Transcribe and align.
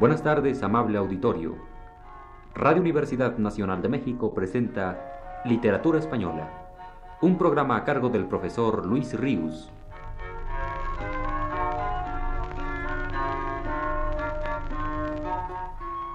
Buenas 0.00 0.22
tardes, 0.22 0.62
amable 0.62 0.96
auditorio. 0.96 1.56
Radio 2.54 2.80
Universidad 2.80 3.36
Nacional 3.36 3.82
de 3.82 3.90
México 3.90 4.32
presenta 4.32 5.42
Literatura 5.44 5.98
Española, 5.98 6.70
un 7.20 7.36
programa 7.36 7.76
a 7.76 7.84
cargo 7.84 8.08
del 8.08 8.24
profesor 8.24 8.86
Luis 8.86 9.12
Ríos. 9.12 9.70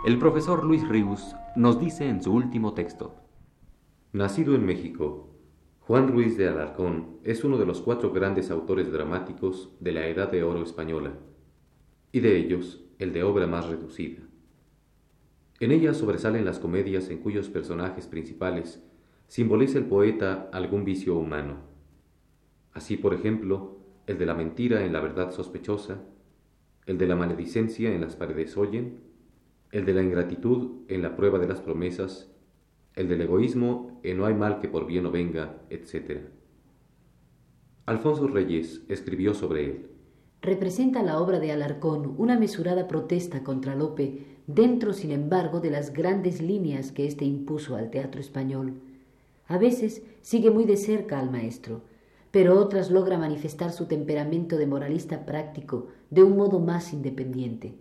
El 0.03 0.17
profesor 0.17 0.63
Luis 0.63 0.89
Ríos 0.89 1.35
nos 1.55 1.79
dice 1.79 2.09
en 2.09 2.23
su 2.23 2.33
último 2.33 2.73
texto. 2.73 3.13
Nacido 4.13 4.55
en 4.55 4.65
México, 4.65 5.29
Juan 5.81 6.07
Ruiz 6.07 6.39
de 6.39 6.49
Alarcón 6.49 7.19
es 7.23 7.43
uno 7.43 7.59
de 7.59 7.67
los 7.67 7.81
cuatro 7.81 8.11
grandes 8.11 8.49
autores 8.49 8.91
dramáticos 8.91 9.77
de 9.79 9.91
la 9.91 10.07
Edad 10.07 10.31
de 10.31 10.43
Oro 10.43 10.63
española, 10.63 11.11
y 12.11 12.21
de 12.21 12.35
ellos 12.35 12.84
el 12.99 13.13
de 13.13 13.23
obra 13.23 13.47
más 13.47 13.67
reducida. 13.67 14.21
En 15.59 15.71
ella 15.71 15.93
sobresalen 15.93 16.45
las 16.45 16.59
comedias 16.59 17.09
en 17.09 17.19
cuyos 17.19 17.49
personajes 17.49 18.07
principales 18.07 18.83
simboliza 19.27 19.77
el 19.77 19.85
poeta 19.85 20.49
algún 20.51 20.85
vicio 20.85 21.15
humano. 21.15 21.57
Así, 22.73 22.97
por 22.97 23.13
ejemplo, 23.13 23.77
el 24.07 24.17
de 24.17 24.25
la 24.25 24.33
mentira 24.33 24.85
en 24.85 24.93
la 24.93 24.99
verdad 24.99 25.31
sospechosa, 25.31 26.01
el 26.85 26.97
de 26.97 27.07
la 27.07 27.15
maledicencia 27.15 27.93
en 27.93 28.01
las 28.01 28.15
paredes 28.15 28.57
oyen, 28.57 28.99
el 29.71 29.85
de 29.85 29.93
la 29.93 30.03
ingratitud 30.03 30.83
en 30.87 31.01
la 31.01 31.15
prueba 31.15 31.39
de 31.39 31.47
las 31.47 31.61
promesas 31.61 32.35
el 32.95 33.09
del 33.09 33.21
egoísmo 33.21 33.99
en 34.03 34.17
no 34.17 34.25
hay 34.25 34.33
mal 34.33 34.59
que 34.59 34.69
por 34.69 34.87
bien 34.87 35.03
no 35.03 35.11
venga, 35.11 35.61
etc. 35.69 36.21
Alfonso 37.85 38.27
Reyes 38.27 38.83
escribió 38.87 39.33
sobre 39.33 39.65
él. 39.65 39.89
Representa 40.45 41.01
la 41.01 41.19
obra 41.19 41.39
de 41.39 41.51
Alarcón 41.51 42.13
una 42.19 42.37
mesurada 42.37 42.87
protesta 42.87 43.41
contra 43.41 43.73
Lope, 43.73 44.27
dentro, 44.45 44.93
sin 44.93 45.09
embargo, 45.09 45.59
de 45.59 45.71
las 45.71 45.91
grandes 45.91 46.39
líneas 46.39 46.91
que 46.91 47.07
éste 47.07 47.25
impuso 47.25 47.75
al 47.75 47.89
teatro 47.89 48.21
español. 48.21 48.79
A 49.47 49.57
veces 49.57 50.03
sigue 50.21 50.51
muy 50.51 50.65
de 50.65 50.77
cerca 50.77 51.19
al 51.19 51.31
maestro, 51.31 51.81
pero 52.29 52.59
otras 52.59 52.91
logra 52.91 53.17
manifestar 53.17 53.71
su 53.71 53.87
temperamento 53.87 54.57
de 54.57 54.67
moralista 54.67 55.25
práctico 55.25 55.87
de 56.11 56.21
un 56.21 56.37
modo 56.37 56.59
más 56.59 56.93
independiente. 56.93 57.73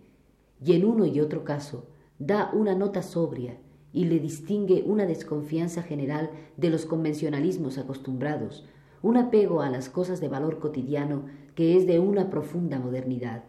Y 0.65 0.73
en 0.73 0.85
uno 0.85 1.05
y 1.05 1.19
otro 1.19 1.43
caso 1.43 1.85
da 2.17 2.49
una 2.51 2.73
nota 2.73 3.03
sobria, 3.03 3.57
y 3.93 4.05
le 4.05 4.19
distingue 4.19 4.81
una 4.87 5.05
desconfianza 5.05 5.83
general 5.83 6.31
de 6.57 6.71
los 6.71 6.87
convencionalismos 6.87 7.77
acostumbrados, 7.77 8.65
un 9.05 9.17
apego 9.17 9.61
a 9.61 9.69
las 9.69 9.87
cosas 9.87 10.19
de 10.19 10.29
valor 10.29 10.57
cotidiano 10.57 11.25
que 11.53 11.77
es 11.77 11.85
de 11.85 11.99
una 11.99 12.31
profunda 12.31 12.79
modernidad, 12.79 13.43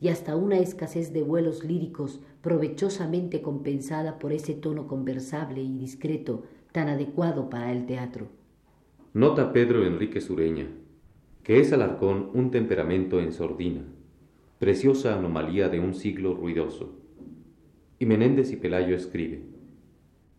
y 0.00 0.06
hasta 0.08 0.36
una 0.36 0.60
escasez 0.60 1.12
de 1.12 1.24
vuelos 1.24 1.64
líricos 1.64 2.20
provechosamente 2.40 3.42
compensada 3.42 4.20
por 4.20 4.32
ese 4.32 4.54
tono 4.54 4.86
conversable 4.86 5.60
y 5.60 5.76
discreto 5.76 6.44
tan 6.70 6.86
adecuado 6.88 7.50
para 7.50 7.72
el 7.72 7.84
teatro. 7.84 8.28
Nota 9.12 9.52
Pedro 9.52 9.84
Enrique 9.84 10.20
Sureña, 10.20 10.68
que 11.42 11.58
es 11.58 11.72
Alarcón 11.72 12.30
un 12.32 12.52
temperamento 12.52 13.18
en 13.18 13.32
sordina, 13.32 13.82
preciosa 14.60 15.18
anomalía 15.18 15.68
de 15.68 15.80
un 15.80 15.94
siglo 15.94 16.32
ruidoso. 16.34 16.94
Y 17.98 18.06
Menéndez 18.06 18.52
y 18.52 18.56
Pelayo 18.56 18.94
escribe, 18.94 19.42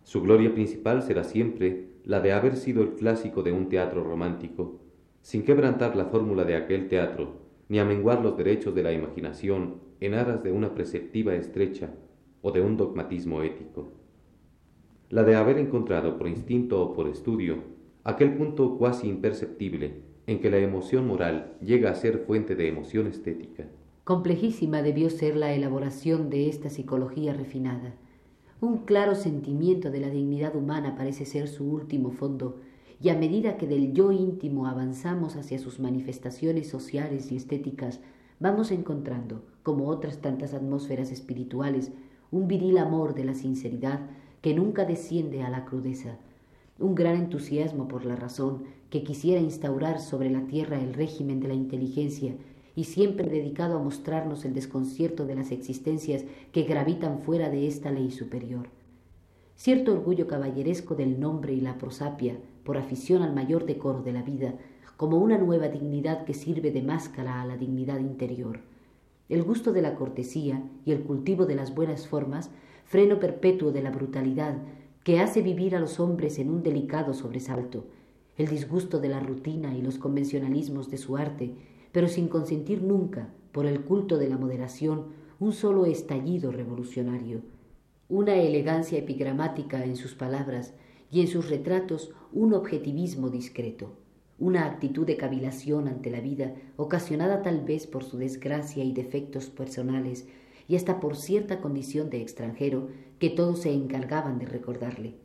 su 0.03 0.22
gloria 0.22 0.53
principal 0.53 1.02
será 1.02 1.25
siempre 1.25 1.92
la 2.03 2.19
de 2.19 2.33
haber 2.33 2.57
sido 2.57 2.83
el 2.83 2.91
clásico 2.95 3.44
de 3.44 3.51
un 3.51 3.69
teatro 3.69 4.03
romántico, 4.03 4.79
sin 5.22 5.44
quebrantar 5.44 5.95
la 5.95 6.05
fórmula 6.05 6.44
de 6.44 6.55
aquel 6.55 6.88
teatro, 6.88 7.41
ni 7.69 7.79
amenguar 7.79 8.22
los 8.22 8.38
derechos 8.38 8.75
de 8.75 8.83
la 8.83 8.91
imaginación 8.91 9.75
en 10.00 10.13
aras 10.13 10.44
de 10.44 10.51
una 10.51 10.75
preceptiva 10.75 11.33
estrecha 11.33 11.94
o 12.41 12.51
de 12.51 12.61
un 12.61 12.75
dogmatismo 12.75 13.41
ético. 13.41 13.94
La 15.09 15.23
de 15.23 15.35
haber 15.35 15.57
encontrado 15.57 16.17
por 16.17 16.28
instinto 16.28 16.81
o 16.81 16.94
por 16.94 17.07
estudio 17.07 17.57
aquel 18.03 18.35
punto 18.35 18.78
cuasi 18.78 19.07
imperceptible 19.07 20.01
en 20.28 20.39
que 20.39 20.49
la 20.49 20.57
emoción 20.57 21.07
moral 21.07 21.53
llega 21.61 21.89
a 21.89 21.95
ser 21.95 22.19
fuente 22.19 22.55
de 22.55 22.67
emoción 22.67 23.07
estética. 23.07 23.67
Complejísima 24.03 24.81
debió 24.81 25.09
ser 25.09 25.38
la 25.38 25.53
elaboración 25.53 26.29
de 26.29 26.49
esta 26.49 26.69
psicología 26.69 27.33
refinada. 27.33 27.95
Un 28.63 28.78
claro 28.78 29.13
sentimiento 29.13 29.91
de 29.91 30.00
la 30.00 30.09
dignidad 30.09 30.56
humana 30.56 30.96
parece 30.96 31.25
ser 31.25 31.50
su 31.50 31.69
último 31.69 32.12
fondo, 32.12 32.62
y 33.01 33.09
a 33.09 33.13
medida 33.13 33.57
que 33.57 33.68
del 33.68 33.91
yo 33.91 34.13
íntimo 34.13 34.68
avanzamos 34.68 35.35
hacia 35.35 35.59
sus 35.59 35.81
manifestaciones 35.81 36.69
sociales 36.69 37.29
y 37.29 37.35
estéticas, 37.35 38.00
vamos 38.40 38.72
encontrando, 38.72 39.44
como 39.63 39.90
otras 39.90 40.19
tantas 40.19 40.53
atmósferas 40.53 41.12
espirituales, 41.12 41.91
un 42.31 42.47
viril 42.47 42.78
amor 42.78 43.16
de 43.16 43.25
la 43.25 43.34
sinceridad 43.34 44.00
que 44.41 44.53
nunca 44.53 44.85
desciende 44.85 45.44
a 45.44 45.50
la 45.50 45.66
crudeza, 45.66 46.16
un 46.79 46.96
gran 46.96 47.18
entusiasmo 47.18 47.90
por 47.90 48.06
la 48.06 48.16
razón 48.16 48.63
que 48.90 49.03
quisiera 49.03 49.41
instaurar 49.41 50.00
sobre 50.00 50.29
la 50.29 50.47
tierra 50.47 50.79
el 50.79 50.94
régimen 50.94 51.41
de 51.41 51.50
la 51.50 51.53
inteligencia 51.53 52.34
y 52.75 52.85
siempre 52.85 53.29
dedicado 53.29 53.78
a 53.78 53.84
mostrarnos 53.84 54.45
el 54.45 54.53
desconcierto 54.53 55.25
de 55.25 55.35
las 55.35 55.51
existencias 55.51 56.23
que 56.51 56.63
gravitan 56.63 57.19
fuera 57.19 57.50
de 57.50 57.67
esta 57.67 57.91
ley 57.91 58.11
superior. 58.11 58.67
Cierto 59.56 59.94
orgullo 59.94 60.28
caballeresco 60.28 60.95
del 60.95 61.19
nombre 61.19 61.53
y 61.53 61.61
la 61.61 61.78
prosapia, 61.78 62.38
por 62.63 62.78
afición 62.78 63.22
al 63.22 63.34
mayor 63.34 63.66
decoro 63.66 64.01
de 64.01 64.11
la 64.11 64.23
vida, 64.23 64.56
como 64.97 65.17
una 65.17 65.38
nueva 65.38 65.67
dignidad 65.67 66.25
que 66.25 66.34
sirve 66.34 66.72
de 66.72 66.81
máscara 66.81 67.41
a 67.41 67.45
la 67.45 67.57
dignidad 67.57 68.00
interior. 68.00 68.61
El 69.29 69.44
gusto 69.44 69.72
de 69.72 69.81
la 69.81 69.95
cortesía 69.95 70.63
y 70.85 70.91
el 70.91 71.03
cultivo 71.03 71.45
de 71.45 71.55
las 71.55 71.75
buenas 71.75 72.07
formas, 72.07 72.50
freno 72.85 73.19
perpetuo 73.19 73.72
de 73.72 73.81
la 73.81 73.91
brutalidad, 73.91 74.57
que 75.03 75.19
hace 75.19 75.41
vivir 75.41 75.75
a 75.75 75.79
los 75.79 76.00
hombres 76.00 76.40
en 76.40 76.50
un 76.50 76.63
delicado 76.63 77.13
sobresalto, 77.13 77.85
el 78.38 78.47
disgusto 78.47 79.00
de 79.00 79.09
la 79.09 79.19
rutina 79.19 79.75
y 79.75 79.81
los 79.81 79.97
convencionalismos 79.97 80.90
de 80.90 80.97
su 80.97 81.17
arte, 81.17 81.53
pero 81.93 82.09
sin 82.09 82.27
consentir 82.27 82.81
nunca, 82.81 83.29
por 83.53 83.65
el 83.65 83.81
culto 83.85 84.17
de 84.17 84.27
la 84.27 84.37
moderación, 84.37 85.05
un 85.39 85.53
solo 85.53 85.85
estallido 85.85 86.51
revolucionario, 86.51 87.41
una 88.09 88.35
elegancia 88.35 88.97
epigramática 88.97 89.85
en 89.85 89.95
sus 89.95 90.15
palabras 90.15 90.73
y 91.09 91.21
en 91.21 91.27
sus 91.27 91.49
retratos 91.49 92.11
un 92.33 92.53
objetivismo 92.53 93.29
discreto, 93.29 93.93
una 94.39 94.65
actitud 94.65 95.05
de 95.05 95.17
cavilación 95.17 95.87
ante 95.87 96.09
la 96.09 96.19
vida, 96.19 96.55
ocasionada 96.75 97.43
tal 97.43 97.61
vez 97.61 97.85
por 97.85 98.03
su 98.03 98.17
desgracia 98.17 98.83
y 98.83 98.91
defectos 98.91 99.49
personales, 99.49 100.27
y 100.67 100.75
hasta 100.75 100.99
por 100.99 101.15
cierta 101.15 101.61
condición 101.61 102.09
de 102.09 102.21
extranjero 102.21 102.87
que 103.19 103.29
todos 103.29 103.59
se 103.59 103.71
encargaban 103.71 104.39
de 104.39 104.45
recordarle. 104.45 105.15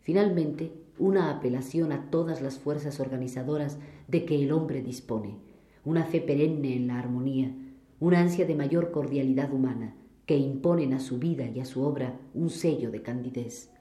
Finalmente, 0.00 0.72
una 0.98 1.30
apelación 1.30 1.92
a 1.92 2.10
todas 2.10 2.42
las 2.42 2.58
fuerzas 2.58 3.00
organizadoras 3.00 3.78
de 4.08 4.24
que 4.26 4.42
el 4.42 4.52
hombre 4.52 4.82
dispone, 4.82 5.38
una 5.84 6.04
fe 6.04 6.20
perenne 6.20 6.76
en 6.76 6.86
la 6.86 6.98
armonía, 6.98 7.54
una 7.98 8.20
ansia 8.20 8.46
de 8.46 8.54
mayor 8.54 8.90
cordialidad 8.90 9.52
humana, 9.52 9.94
que 10.26 10.36
imponen 10.36 10.92
a 10.94 11.00
su 11.00 11.18
vida 11.18 11.48
y 11.48 11.60
a 11.60 11.64
su 11.64 11.82
obra 11.82 12.18
un 12.34 12.50
sello 12.50 12.90
de 12.90 13.02
candidez. 13.02 13.72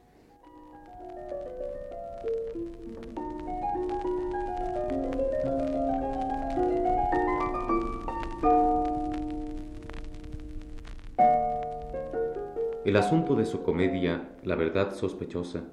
El 12.86 12.96
asunto 12.96 13.36
de 13.36 13.46
su 13.46 13.62
comedia, 13.62 14.36
La 14.44 14.56
verdad 14.56 14.96
sospechosa, 14.96 15.70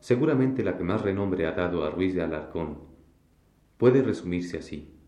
seguramente 0.00 0.64
la 0.64 0.76
que 0.76 0.82
más 0.82 1.02
renombre 1.02 1.46
ha 1.46 1.52
dado 1.52 1.84
a 1.84 1.90
Ruiz 1.90 2.14
de 2.14 2.22
Alarcón, 2.22 2.78
puede 3.76 4.02
resumirse 4.02 4.58
así. 4.58 4.99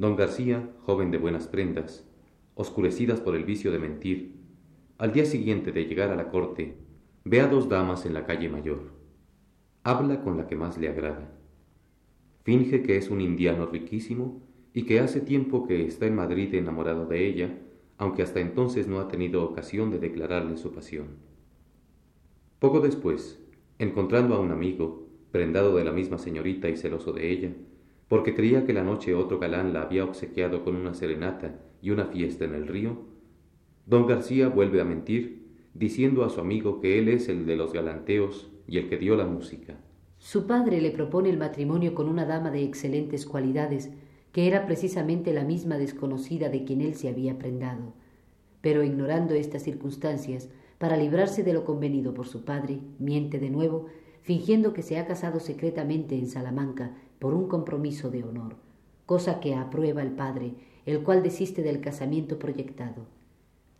Don 0.00 0.16
García, 0.16 0.66
joven 0.86 1.10
de 1.10 1.18
buenas 1.18 1.46
prendas, 1.46 2.08
oscurecidas 2.54 3.20
por 3.20 3.36
el 3.36 3.44
vicio 3.44 3.70
de 3.70 3.78
mentir, 3.78 4.32
al 4.96 5.12
día 5.12 5.26
siguiente 5.26 5.72
de 5.72 5.84
llegar 5.84 6.08
a 6.08 6.16
la 6.16 6.30
corte, 6.30 6.78
ve 7.26 7.42
a 7.42 7.48
dos 7.48 7.68
damas 7.68 8.06
en 8.06 8.14
la 8.14 8.24
calle 8.24 8.48
mayor. 8.48 8.92
Habla 9.84 10.22
con 10.22 10.38
la 10.38 10.46
que 10.46 10.56
más 10.56 10.78
le 10.78 10.88
agrada. 10.88 11.38
Finge 12.44 12.82
que 12.82 12.96
es 12.96 13.10
un 13.10 13.20
indiano 13.20 13.66
riquísimo 13.66 14.40
y 14.72 14.84
que 14.84 15.00
hace 15.00 15.20
tiempo 15.20 15.66
que 15.66 15.84
está 15.84 16.06
en 16.06 16.14
Madrid 16.14 16.54
enamorado 16.54 17.04
de 17.04 17.26
ella, 17.28 17.58
aunque 17.98 18.22
hasta 18.22 18.40
entonces 18.40 18.88
no 18.88 19.00
ha 19.00 19.08
tenido 19.08 19.44
ocasión 19.44 19.90
de 19.90 19.98
declararle 19.98 20.56
su 20.56 20.72
pasión. 20.72 21.08
Poco 22.58 22.80
después, 22.80 23.38
encontrando 23.78 24.34
a 24.34 24.40
un 24.40 24.50
amigo, 24.50 25.06
prendado 25.30 25.76
de 25.76 25.84
la 25.84 25.92
misma 25.92 26.16
señorita 26.16 26.70
y 26.70 26.78
celoso 26.78 27.12
de 27.12 27.30
ella, 27.30 27.52
porque 28.10 28.34
creía 28.34 28.66
que 28.66 28.72
la 28.72 28.82
noche 28.82 29.14
otro 29.14 29.38
galán 29.38 29.72
la 29.72 29.82
había 29.82 30.04
obsequiado 30.04 30.64
con 30.64 30.74
una 30.74 30.94
serenata 30.94 31.60
y 31.80 31.90
una 31.90 32.06
fiesta 32.06 32.44
en 32.44 32.56
el 32.56 32.66
río, 32.66 32.96
don 33.86 34.04
García 34.08 34.48
vuelve 34.48 34.80
a 34.80 34.84
mentir, 34.84 35.46
diciendo 35.74 36.24
a 36.24 36.28
su 36.28 36.40
amigo 36.40 36.80
que 36.80 36.98
él 36.98 37.08
es 37.08 37.28
el 37.28 37.46
de 37.46 37.54
los 37.54 37.72
galanteos 37.72 38.50
y 38.66 38.78
el 38.78 38.88
que 38.88 38.98
dio 38.98 39.14
la 39.14 39.26
música. 39.26 39.76
Su 40.18 40.48
padre 40.48 40.80
le 40.80 40.90
propone 40.90 41.30
el 41.30 41.38
matrimonio 41.38 41.94
con 41.94 42.08
una 42.08 42.26
dama 42.26 42.50
de 42.50 42.64
excelentes 42.64 43.26
cualidades, 43.26 43.92
que 44.32 44.48
era 44.48 44.66
precisamente 44.66 45.32
la 45.32 45.44
misma 45.44 45.78
desconocida 45.78 46.48
de 46.48 46.64
quien 46.64 46.80
él 46.80 46.96
se 46.96 47.08
había 47.08 47.38
prendado. 47.38 47.94
pero 48.60 48.82
ignorando 48.82 49.34
estas 49.34 49.62
circunstancias, 49.62 50.50
para 50.78 50.96
librarse 50.96 51.44
de 51.44 51.52
lo 51.52 51.64
convenido 51.64 52.12
por 52.12 52.26
su 52.26 52.44
padre, 52.44 52.80
miente 52.98 53.38
de 53.38 53.50
nuevo, 53.50 53.86
fingiendo 54.20 54.74
que 54.74 54.82
se 54.82 54.98
ha 54.98 55.06
casado 55.06 55.40
secretamente 55.40 56.18
en 56.18 56.26
Salamanca 56.26 56.94
por 57.20 57.34
un 57.34 57.46
compromiso 57.46 58.10
de 58.10 58.24
honor, 58.24 58.56
cosa 59.06 59.38
que 59.38 59.54
aprueba 59.54 60.02
el 60.02 60.10
padre, 60.10 60.54
el 60.86 61.04
cual 61.04 61.22
desiste 61.22 61.62
del 61.62 61.80
casamiento 61.80 62.40
proyectado. 62.40 63.06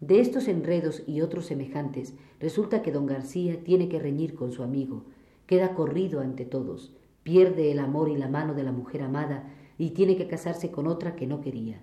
De 0.00 0.20
estos 0.20 0.46
enredos 0.46 1.02
y 1.06 1.20
otros 1.22 1.46
semejantes 1.46 2.14
resulta 2.38 2.82
que 2.82 2.92
don 2.92 3.06
García 3.06 3.64
tiene 3.64 3.88
que 3.88 3.98
reñir 3.98 4.34
con 4.34 4.52
su 4.52 4.62
amigo, 4.62 5.04
queda 5.46 5.74
corrido 5.74 6.20
ante 6.20 6.44
todos, 6.44 6.94
pierde 7.22 7.72
el 7.72 7.80
amor 7.80 8.08
y 8.08 8.16
la 8.16 8.28
mano 8.28 8.54
de 8.54 8.62
la 8.62 8.72
mujer 8.72 9.02
amada 9.02 9.52
y 9.76 9.90
tiene 9.90 10.16
que 10.16 10.26
casarse 10.28 10.70
con 10.70 10.86
otra 10.86 11.16
que 11.16 11.26
no 11.26 11.40
quería. 11.40 11.82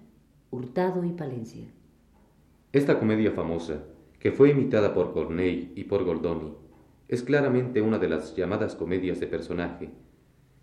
Hurtado 0.50 1.04
y 1.04 1.12
Palencia. 1.12 1.66
Esta 2.72 3.00
comedia 3.00 3.32
famosa, 3.32 3.84
que 4.20 4.32
fue 4.32 4.50
imitada 4.50 4.94
por 4.94 5.14
Corneille 5.14 5.72
y 5.76 5.84
por 5.84 6.04
Goldoni, 6.04 6.54
es 7.08 7.24
claramente 7.24 7.82
una 7.82 7.98
de 7.98 8.10
las 8.10 8.36
llamadas 8.36 8.76
comedias 8.76 9.20
de 9.20 9.28
personaje, 9.28 9.90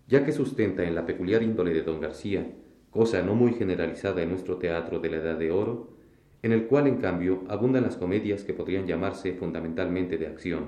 ya 0.07 0.23
que 0.23 0.31
sustenta 0.31 0.83
en 0.83 0.95
la 0.95 1.05
peculiar 1.05 1.41
índole 1.43 1.73
de 1.73 1.81
don 1.81 1.99
García, 1.99 2.51
cosa 2.91 3.21
no 3.21 3.35
muy 3.35 3.53
generalizada 3.53 4.21
en 4.21 4.29
nuestro 4.29 4.57
teatro 4.57 4.99
de 4.99 5.09
la 5.09 5.17
Edad 5.17 5.37
de 5.37 5.51
Oro, 5.51 5.89
en 6.43 6.51
el 6.51 6.67
cual 6.67 6.87
en 6.87 6.97
cambio 6.97 7.43
abundan 7.49 7.83
las 7.83 7.97
comedias 7.97 8.43
que 8.43 8.53
podrían 8.53 8.85
llamarse 8.85 9.33
fundamentalmente 9.33 10.17
de 10.17 10.27
acción, 10.27 10.67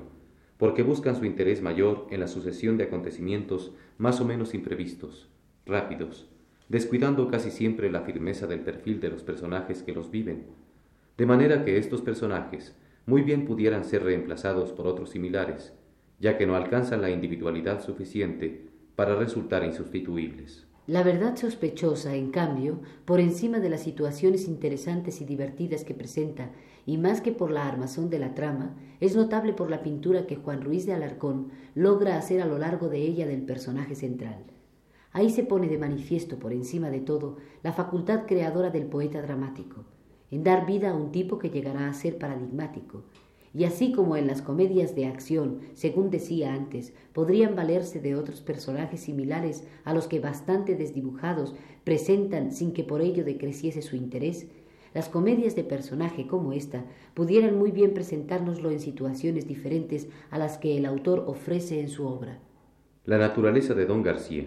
porque 0.58 0.82
buscan 0.82 1.16
su 1.16 1.26
interés 1.26 1.62
mayor 1.62 2.08
en 2.10 2.20
la 2.20 2.28
sucesión 2.28 2.78
de 2.78 2.86
acontecimientos 2.86 3.74
más 3.98 4.20
o 4.20 4.26
menos 4.26 4.56
imprevistos, 4.56 5.30
rápidos, 5.66 6.28
descuidando 6.68 7.30
casi 7.30 7.52
siempre 7.52 7.92
la 7.92 8.02
firmeza 8.02 8.48
del 8.48 8.62
perfil 8.62 9.00
de 9.00 9.10
los 9.10 9.24
personajes 9.24 9.84
que 9.84 9.94
los 9.94 10.10
viven, 10.10 10.48
de 11.18 11.26
manera 11.26 11.64
que 11.64 11.78
estos 11.78 12.02
personajes 12.02 12.76
muy 13.06 13.22
bien 13.22 13.46
pudieran 13.46 13.86
ser 13.86 14.04
reemplazados 14.04 14.72
por 14.74 14.88
otros 14.88 15.12
similares, 15.12 15.74
ya 16.20 16.38
que 16.38 16.48
no 16.48 16.56
alcanzan 16.56 17.02
la 17.02 17.10
individualidad 17.10 17.84
suficiente 17.84 18.68
para 18.98 19.16
resultar 19.16 19.64
insustituibles. 19.64 20.66
La 20.88 21.04
verdad 21.04 21.36
sospechosa, 21.36 22.16
en 22.16 22.32
cambio, 22.32 22.80
por 23.06 23.20
encima 23.20 23.60
de 23.60 23.70
las 23.70 23.82
situaciones 23.82 24.48
interesantes 24.48 25.22
y 25.22 25.26
divertidas 25.26 25.84
que 25.84 25.94
presenta, 25.94 26.50
y 26.88 26.98
más 26.98 27.22
que 27.22 27.32
por 27.32 27.52
la 27.52 27.68
armazón 27.68 28.10
de 28.10 28.18
la 28.18 28.34
trama, 28.34 28.76
es 29.00 29.16
notable 29.16 29.54
por 29.54 29.70
la 29.70 29.84
pintura 29.84 30.26
que 30.26 30.38
Juan 30.38 30.64
Ruiz 30.64 30.88
de 30.88 30.94
Alarcón 30.94 31.52
logra 31.76 32.18
hacer 32.18 32.42
a 32.42 32.48
lo 32.48 32.58
largo 32.58 32.90
de 32.90 32.98
ella 32.98 33.28
del 33.28 33.44
personaje 33.44 33.94
central. 33.94 34.46
Ahí 35.12 35.30
se 35.30 35.44
pone 35.44 35.68
de 35.68 35.78
manifiesto, 35.78 36.40
por 36.40 36.52
encima 36.52 36.90
de 36.90 37.02
todo, 37.02 37.38
la 37.62 37.74
facultad 37.74 38.26
creadora 38.26 38.72
del 38.72 38.88
poeta 38.88 39.22
dramático, 39.22 39.86
en 40.32 40.44
dar 40.44 40.66
vida 40.66 40.90
a 40.90 40.96
un 40.96 41.12
tipo 41.12 41.38
que 41.38 41.52
llegará 41.52 41.88
a 41.88 41.94
ser 41.94 42.18
paradigmático, 42.18 43.04
y 43.54 43.64
así 43.64 43.92
como 43.92 44.16
en 44.18 44.28
las 44.28 44.42
comedias 44.42 44.96
de 44.96 45.06
acción, 45.06 45.60
según 45.74 46.10
decía 46.10 46.54
antes, 46.54 46.94
podrían 47.14 47.56
valerse 47.56 48.00
de 48.00 48.16
otros 48.16 48.42
personajes 48.42 49.02
similares 49.02 49.68
a 49.84 49.94
los 49.94 50.08
que 50.08 50.20
bastante 50.20 50.76
desdibujados 50.76 51.56
presentan 51.84 52.52
sin 52.52 52.74
que 52.74 52.84
por 52.84 53.02
ello 53.02 53.24
decreciese 53.24 53.82
su 53.82 53.96
interés, 53.96 54.48
las 54.94 55.10
comedias 55.10 55.56
de 55.56 55.64
personaje 55.64 56.26
como 56.26 56.54
esta 56.54 56.84
pudieran 57.14 57.58
muy 57.58 57.72
bien 57.72 57.94
presentárnoslo 57.94 58.72
en 58.72 58.80
situaciones 58.80 59.48
diferentes 59.48 60.08
a 60.32 60.40
las 60.40 60.58
que 60.58 60.78
el 60.78 60.86
autor 60.86 61.26
ofrece 61.28 61.80
en 61.80 61.90
su 61.90 62.08
obra. 62.08 62.40
La 63.06 63.18
naturaleza 63.18 63.74
de 63.74 63.86
don 63.86 64.02
García 64.02 64.46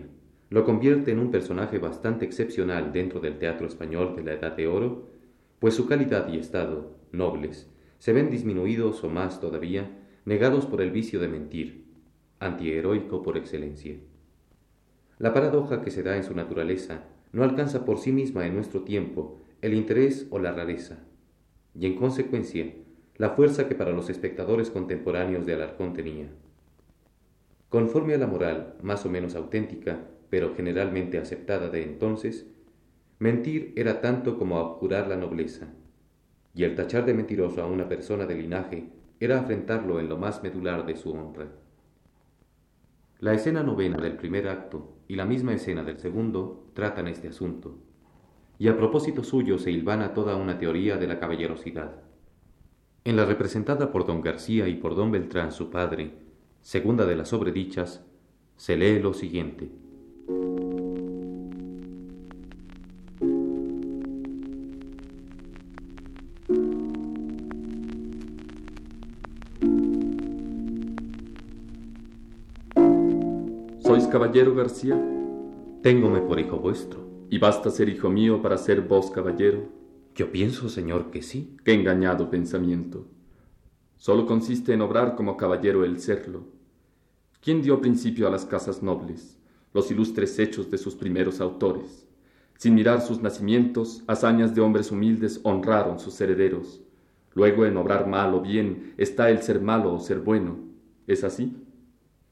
lo 0.50 0.64
convierte 0.64 1.12
en 1.12 1.20
un 1.20 1.31
personaje 1.31 1.79
bastante 1.79 2.25
excepcional 2.25 2.93
dentro 2.93 3.20
del 3.20 3.38
teatro 3.38 3.69
español 3.69 4.17
de 4.17 4.25
la 4.25 4.32
Edad 4.32 4.56
de 4.56 4.67
Oro, 4.67 5.08
pues 5.61 5.75
su 5.75 5.87
calidad 5.87 6.29
y 6.29 6.38
estado, 6.38 6.97
nobles, 7.12 7.69
se 8.00 8.14
ven 8.14 8.31
disminuidos 8.31 9.05
o 9.05 9.11
más 9.11 9.41
todavía, 9.41 9.88
negados 10.25 10.64
por 10.64 10.81
el 10.81 10.91
vicio 10.91 11.20
de 11.20 11.29
mentir, 11.29 11.85
antiheroico 12.38 13.23
por 13.23 13.37
excelencia. 13.37 13.97
La 15.19 15.35
paradoja 15.35 15.82
que 15.82 15.91
se 15.91 16.02
da 16.02 16.17
en 16.17 16.25
su 16.25 16.35
naturaleza 16.35 17.05
no 17.32 17.44
alcanza 17.44 17.85
por 17.85 17.99
sí 17.99 18.11
misma 18.11 18.47
en 18.47 18.55
nuestro 18.55 18.85
tiempo 18.85 19.43
el 19.61 19.75
interés 19.75 20.26
o 20.31 20.38
la 20.38 20.50
rareza, 20.50 21.05
y 21.79 21.87
en 21.87 21.97
consecuencia 21.97 22.75
la 23.17 23.31
fuerza 23.31 23.69
que 23.69 23.75
para 23.75 23.93
los 23.93 24.08
espectadores 24.08 24.70
contemporáneos 24.70 25.44
de 25.44 25.52
Alarcón 25.52 25.93
tenía. 25.93 26.31
Conforme 27.69 28.14
a 28.14 28.19
la 28.19 28.26
moral 28.26 28.76
más 28.82 29.05
o 29.05 29.11
menos 29.11 29.35
auténtica, 29.35 30.06
pero 30.31 30.55
generalmente 30.55 31.19
aceptada 31.19 31.69
de 31.69 31.82
entonces, 31.82 32.47
mentir 33.19 33.75
era 33.76 34.00
tanto 34.00 34.38
como 34.38 34.58
abjurar 34.58 35.06
la 35.06 35.17
nobleza, 35.17 35.69
y 36.55 36.64
el 36.64 36.75
tachar 36.75 37.06
de 37.06 37.14
mentiroso 37.14 37.62
a 37.62 37.67
una 37.67 37.88
persona 37.88 38.26
de 38.26 38.35
linaje 38.35 38.91
era 39.20 39.41
afrentarlo 39.41 40.00
en 40.00 40.08
lo 40.08 40.17
más 40.17 40.43
medular 40.43 40.85
de 40.87 40.97
su 40.97 41.12
honra. 41.12 41.49
La 43.19 43.35
escena 43.35 43.62
novena 43.62 43.99
del 43.99 44.17
primer 44.17 44.49
acto 44.49 44.97
y 45.06 45.17
la 45.17 45.26
misma 45.26 45.52
escena 45.52 45.85
del 45.85 45.99
segundo 45.99 46.70
tratan 46.75 47.06
este 47.06 47.29
asunto, 47.29 47.79
y 48.58 48.69
a 48.69 48.76
propósito 48.76 49.23
suyo 49.23 49.58
se 49.58 49.70
hilvana 49.70 50.14
toda 50.14 50.37
una 50.37 50.58
teoría 50.58 50.97
de 50.97 51.06
la 51.06 51.19
caballerosidad. 51.19 52.02
En 53.05 53.17
la 53.17 53.25
representada 53.25 53.93
por 53.93 54.06
don 54.06 54.20
García 54.20 54.69
y 54.69 54.75
por 54.75 54.94
don 54.94 55.11
Beltrán 55.11 55.52
su 55.52 55.70
padre, 55.70 56.12
segunda 56.61 57.06
de 57.06 57.17
las 57.17 57.29
sobredichas, 57.29 58.05
se 58.56 58.76
lee 58.76 58.99
lo 58.99 59.14
siguiente. 59.14 59.70
Caballero 74.10 74.56
García? 74.56 75.00
Téngome 75.82 76.20
por 76.20 76.40
hijo 76.40 76.58
vuestro. 76.58 77.08
¿Y 77.30 77.38
basta 77.38 77.70
ser 77.70 77.88
hijo 77.88 78.10
mío 78.10 78.42
para 78.42 78.58
ser 78.58 78.80
vos 78.80 79.08
caballero? 79.12 79.68
Yo 80.16 80.32
pienso, 80.32 80.68
señor, 80.68 81.12
que 81.12 81.22
sí. 81.22 81.56
Qué 81.64 81.74
engañado 81.74 82.28
pensamiento. 82.28 83.06
Solo 83.96 84.26
consiste 84.26 84.73
en 84.73 84.80
obrar 84.80 85.14
como 85.14 85.37
caballero 85.37 85.85
el 85.85 86.00
serlo. 86.00 86.42
¿Quién 87.40 87.62
dio 87.62 87.80
principio 87.80 88.26
a 88.26 88.30
las 88.30 88.44
casas 88.44 88.82
nobles? 88.82 89.38
Los 89.73 89.92
ilustres 89.92 90.40
hechos 90.40 90.73
de 90.73 90.78
sus 90.78 90.96
primeros 90.96 91.40
autores. 91.40 92.04
Sin 92.56 92.75
mirar 92.75 93.02
sus 93.02 93.23
nacimientos, 93.23 94.02
hazañas 94.08 94.56
de 94.56 94.61
hombres 94.61 94.90
humildes 94.90 95.40
honraron 95.44 96.00
sus 96.00 96.20
herederos. 96.20 96.82
Luego 97.35 97.64
en 97.64 97.76
obrar 97.76 98.08
mal 98.08 98.35
o 98.35 98.40
bien 98.40 98.92
está 98.96 99.30
el 99.30 99.40
ser 99.42 99.61
malo 99.61 99.94
o 99.94 100.00
ser 100.00 100.18
bueno. 100.18 100.58
¿Es 101.06 101.23
así? 101.23 101.56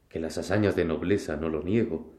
Que 0.08 0.20
las 0.20 0.38
hazañas 0.38 0.76
de 0.76 0.84
nobleza 0.84 1.36
no 1.36 1.48
lo 1.48 1.62
niego, 1.62 2.14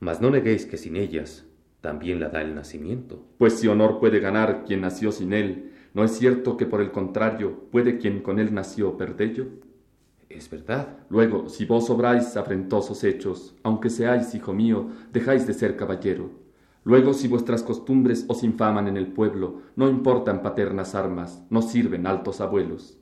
mas 0.00 0.20
no 0.20 0.30
neguéis 0.30 0.66
que 0.66 0.76
sin 0.76 0.96
ellas 0.96 1.46
también 1.80 2.18
la 2.18 2.30
da 2.30 2.40
el 2.40 2.54
nacimiento. 2.54 3.26
Pues 3.36 3.58
si 3.58 3.68
honor 3.68 4.00
puede 4.00 4.18
ganar 4.18 4.64
quien 4.64 4.80
nació 4.80 5.12
sin 5.12 5.32
él, 5.32 5.72
¿no 5.92 6.02
es 6.02 6.12
cierto 6.12 6.56
que 6.56 6.66
por 6.66 6.80
el 6.80 6.90
contrario 6.90 7.68
puede 7.70 7.98
quien 7.98 8.22
con 8.22 8.38
él 8.38 8.54
nació 8.54 8.96
perdello? 8.96 9.46
Es 10.30 10.50
verdad. 10.50 10.96
Luego, 11.10 11.48
si 11.48 11.66
vos 11.66 11.90
obráis 11.90 12.36
afrentosos 12.36 13.04
hechos, 13.04 13.54
aunque 13.62 13.90
seáis 13.90 14.34
hijo 14.34 14.52
mío, 14.52 14.88
dejáis 15.12 15.46
de 15.46 15.52
ser 15.52 15.76
caballero. 15.76 16.30
Luego, 16.84 17.12
si 17.12 17.28
vuestras 17.28 17.62
costumbres 17.62 18.24
os 18.28 18.42
infaman 18.42 18.88
en 18.88 18.96
el 18.96 19.08
pueblo, 19.08 19.60
no 19.76 19.88
importan 19.88 20.42
paternas 20.42 20.94
armas, 20.94 21.44
no 21.50 21.62
sirven 21.62 22.06
altos 22.06 22.40
abuelos. 22.40 22.98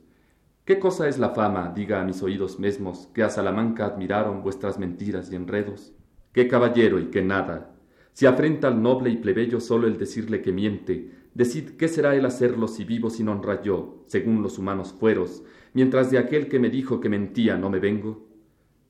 ¿Qué 0.65 0.79
cosa 0.79 1.09
es 1.09 1.19
la 1.19 1.31
fama, 1.31 1.73
diga 1.75 1.99
a 1.99 2.05
mis 2.05 2.23
oídos 2.23 2.57
mesmos, 2.57 3.09
que 3.13 3.21
a 3.21 3.29
Salamanca 3.29 3.85
admiraron 3.85 4.41
vuestras 4.41 4.79
mentiras 4.79 5.29
y 5.29 5.35
enredos? 5.35 5.91
¿Qué 6.31 6.47
caballero 6.47 7.01
y 7.01 7.07
qué 7.07 7.21
nada? 7.21 7.75
Si 8.13 8.25
afrenta 8.25 8.69
al 8.69 8.81
noble 8.81 9.09
y 9.09 9.17
plebeyo 9.17 9.59
solo 9.59 9.87
el 9.87 9.97
decirle 9.97 10.41
que 10.41 10.53
miente, 10.53 11.11
decid 11.33 11.71
qué 11.71 11.89
será 11.89 12.15
el 12.15 12.25
hacerlo 12.25 12.69
si 12.69 12.85
vivo 12.85 13.09
sin 13.09 13.27
honra 13.27 13.61
yo, 13.61 14.05
según 14.07 14.41
los 14.41 14.57
humanos 14.57 14.95
fueros, 14.97 15.43
mientras 15.73 16.11
de 16.11 16.17
aquel 16.17 16.47
que 16.47 16.59
me 16.59 16.69
dijo 16.69 17.01
que 17.01 17.09
mentía 17.09 17.57
no 17.57 17.69
me 17.69 17.79
vengo. 17.79 18.25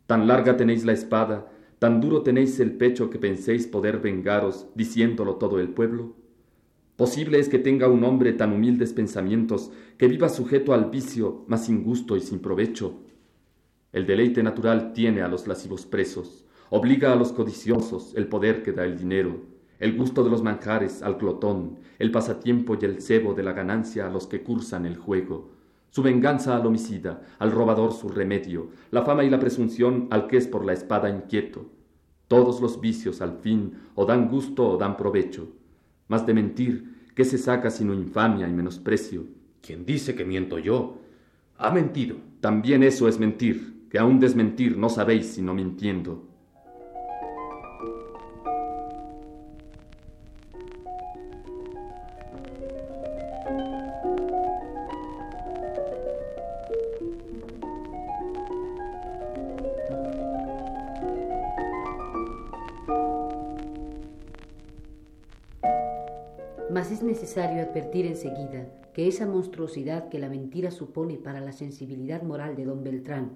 Tan 0.06 0.28
larga 0.28 0.56
tenéis 0.56 0.86
la 0.86 0.94
espada, 0.94 1.52
tan 1.80 2.02
duro 2.02 2.22
tenéis 2.22 2.60
el 2.60 2.74
pecho 2.74 3.10
que 3.10 3.18
penséis 3.18 3.66
poder 3.66 3.98
vengaros, 3.98 4.68
diciéndolo 4.76 5.38
todo 5.38 5.60
el 5.60 5.70
pueblo. 5.70 6.14
Posible 6.96 7.40
es 7.40 7.50
que 7.50 7.58
tenga 7.58 7.88
un 7.88 8.04
hombre 8.04 8.34
tan 8.34 8.54
humildes 8.54 8.94
pensamientos 8.94 9.72
que 9.98 10.08
viva 10.08 10.30
sujeto 10.30 10.76
al 10.76 10.92
vicio, 10.92 11.44
mas 11.48 11.66
sin 11.66 11.84
gusto 11.84 12.16
y 12.16 12.22
sin 12.22 12.38
provecho. 12.38 13.00
El 13.92 14.06
deleite 14.06 14.44
natural 14.44 14.94
tiene 14.94 15.24
a 15.24 15.28
los 15.28 15.48
lascivos 15.48 15.88
presos, 15.88 16.46
obliga 16.70 17.12
a 17.12 17.16
los 17.16 17.32
codiciosos 17.32 18.14
el 18.16 18.28
poder 18.28 18.62
que 18.62 18.74
da 18.74 18.86
el 18.86 18.96
dinero, 18.96 19.42
el 19.80 19.98
gusto 19.98 20.24
de 20.24 20.30
los 20.30 20.44
manjares 20.44 21.02
al 21.02 21.16
glotón, 21.16 21.80
el 21.98 22.12
pasatiempo 22.12 22.78
y 22.80 22.86
el 22.86 23.02
cebo 23.02 23.34
de 23.34 23.42
la 23.42 23.54
ganancia 23.54 24.06
a 24.06 24.12
los 24.12 24.28
que 24.28 24.44
cursan 24.44 24.86
el 24.86 24.96
juego, 24.96 25.50
su 25.90 26.04
venganza 26.04 26.56
al 26.56 26.66
homicida, 26.68 27.24
al 27.40 27.52
robador 27.52 27.94
su 27.94 28.08
remedio, 28.08 28.70
la 28.92 29.02
fama 29.02 29.24
y 29.24 29.32
la 29.32 29.40
presunción 29.40 30.08
al 30.12 30.28
que 30.28 30.38
es 30.38 30.48
por 30.48 30.64
la 30.64 30.74
espada 30.74 31.10
inquieto. 31.10 31.66
Todos 32.28 32.62
los 32.62 32.80
vicios 32.80 33.20
al 33.22 33.40
fin 33.40 33.74
o 33.96 34.06
dan 34.06 34.30
gusto 34.30 34.70
o 34.70 34.78
dan 34.78 34.96
provecho 34.96 35.63
mas 36.08 36.26
de 36.26 36.34
mentir, 36.34 37.10
¿qué 37.16 37.26
se 37.26 37.38
saca 37.38 37.70
sino 37.70 37.94
infamia 37.94 38.48
y 38.48 38.54
menosprecio? 38.54 39.26
Quien 39.62 39.86
dice 39.86 40.16
que 40.16 40.26
miento 40.26 40.60
yo, 40.60 41.00
ha 41.58 41.72
mentido. 41.72 42.18
También 42.42 42.84
eso 42.84 43.08
es 43.08 43.20
mentir, 43.20 43.88
que 43.90 44.00
aún 44.00 44.20
desmentir 44.20 44.78
no 44.78 44.90
sabéis 44.90 45.28
sino 45.28 45.54
mintiendo. 45.54 46.28
Advertir 67.74 68.06
enseguida 68.06 68.68
que 68.94 69.08
esa 69.08 69.26
monstruosidad 69.26 70.10
que 70.10 70.20
la 70.20 70.30
mentira 70.30 70.70
supone 70.70 71.16
para 71.16 71.42
la 71.42 71.52
sensibilidad 71.52 72.22
moral 72.22 72.56
de 72.56 72.66
don 72.66 72.84
Beltrán, 72.84 73.32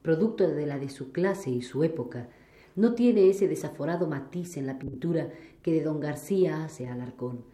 producto 0.00 0.46
de 0.46 0.64
la 0.64 0.78
de 0.78 0.88
su 0.88 1.10
clase 1.10 1.50
y 1.50 1.60
su 1.62 1.82
época, 1.82 2.28
no 2.76 2.94
tiene 2.94 3.28
ese 3.28 3.48
desaforado 3.48 4.06
matiz 4.06 4.56
en 4.56 4.68
la 4.68 4.78
pintura 4.78 5.30
que 5.62 5.72
de 5.72 5.82
don 5.82 5.98
García 5.98 6.64
hace 6.64 6.86
Alarcón. 6.86 7.44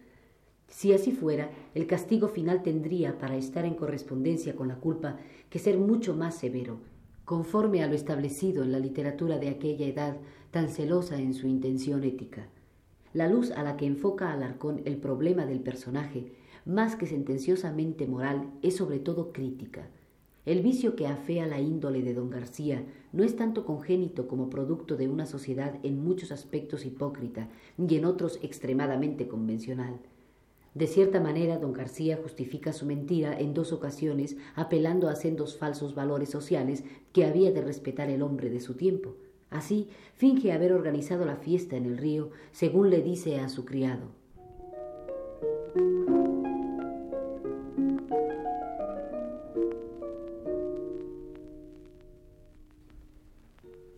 Si 0.67 0.93
así 0.93 1.11
fuera, 1.11 1.49
el 1.73 1.87
castigo 1.87 2.27
final 2.27 2.61
tendría, 2.61 3.17
para 3.17 3.35
estar 3.35 3.65
en 3.65 3.73
correspondencia 3.73 4.55
con 4.55 4.67
la 4.67 4.75
culpa, 4.75 5.17
que 5.49 5.57
ser 5.57 5.79
mucho 5.79 6.13
más 6.15 6.35
severo, 6.35 6.77
conforme 7.25 7.81
a 7.81 7.87
lo 7.87 7.95
establecido 7.95 8.63
en 8.63 8.71
la 8.71 8.79
literatura 8.79 9.39
de 9.39 9.49
aquella 9.49 9.87
edad 9.87 10.17
tan 10.51 10.69
celosa 10.69 11.17
en 11.17 11.33
su 11.33 11.47
intención 11.47 12.03
ética. 12.03 12.47
La 13.17 13.27
luz 13.27 13.49
a 13.49 13.63
la 13.63 13.77
que 13.77 13.87
enfoca 13.87 14.31
Alarcón 14.31 14.83
el 14.85 14.97
problema 14.97 15.47
del 15.47 15.59
personaje, 15.59 16.33
más 16.65 16.95
que 16.95 17.07
sentenciosamente 17.07 18.05
moral, 18.05 18.51
es 18.61 18.75
sobre 18.75 18.99
todo 18.99 19.33
crítica. 19.33 19.87
El 20.45 20.61
vicio 20.61 20.95
que 20.95 21.07
afea 21.07 21.47
la 21.47 21.59
índole 21.59 22.03
de 22.03 22.13
don 22.13 22.29
García 22.29 22.85
no 23.13 23.23
es 23.23 23.35
tanto 23.35 23.65
congénito 23.65 24.27
como 24.27 24.51
producto 24.51 24.97
de 24.97 25.07
una 25.07 25.25
sociedad 25.25 25.79
en 25.81 26.03
muchos 26.03 26.31
aspectos 26.31 26.85
hipócrita 26.85 27.49
y 27.75 27.95
en 27.95 28.05
otros 28.05 28.37
extremadamente 28.43 29.27
convencional. 29.27 29.97
De 30.75 30.85
cierta 30.85 31.19
manera, 31.19 31.57
don 31.57 31.73
García 31.73 32.19
justifica 32.21 32.71
su 32.71 32.85
mentira 32.85 33.39
en 33.39 33.55
dos 33.55 33.73
ocasiones 33.73 34.37
apelando 34.53 35.09
a 35.09 35.15
sendos 35.15 35.57
falsos 35.57 35.95
valores 35.95 36.29
sociales 36.29 36.83
que 37.13 37.25
había 37.25 37.51
de 37.51 37.63
respetar 37.63 38.11
el 38.11 38.21
hombre 38.21 38.51
de 38.51 38.59
su 38.59 38.75
tiempo. 38.75 39.15
Así, 39.49 39.89
finge 40.15 40.51
haber 40.51 40.73
organizado 40.73 41.25
la 41.25 41.37
fiesta 41.37 41.77
en 41.77 41.85
el 41.85 41.97
río, 41.97 42.31
según 42.51 42.89
le 42.89 43.01
dice 43.01 43.39
a 43.39 43.49
su 43.49 43.65
criado. 43.65 44.09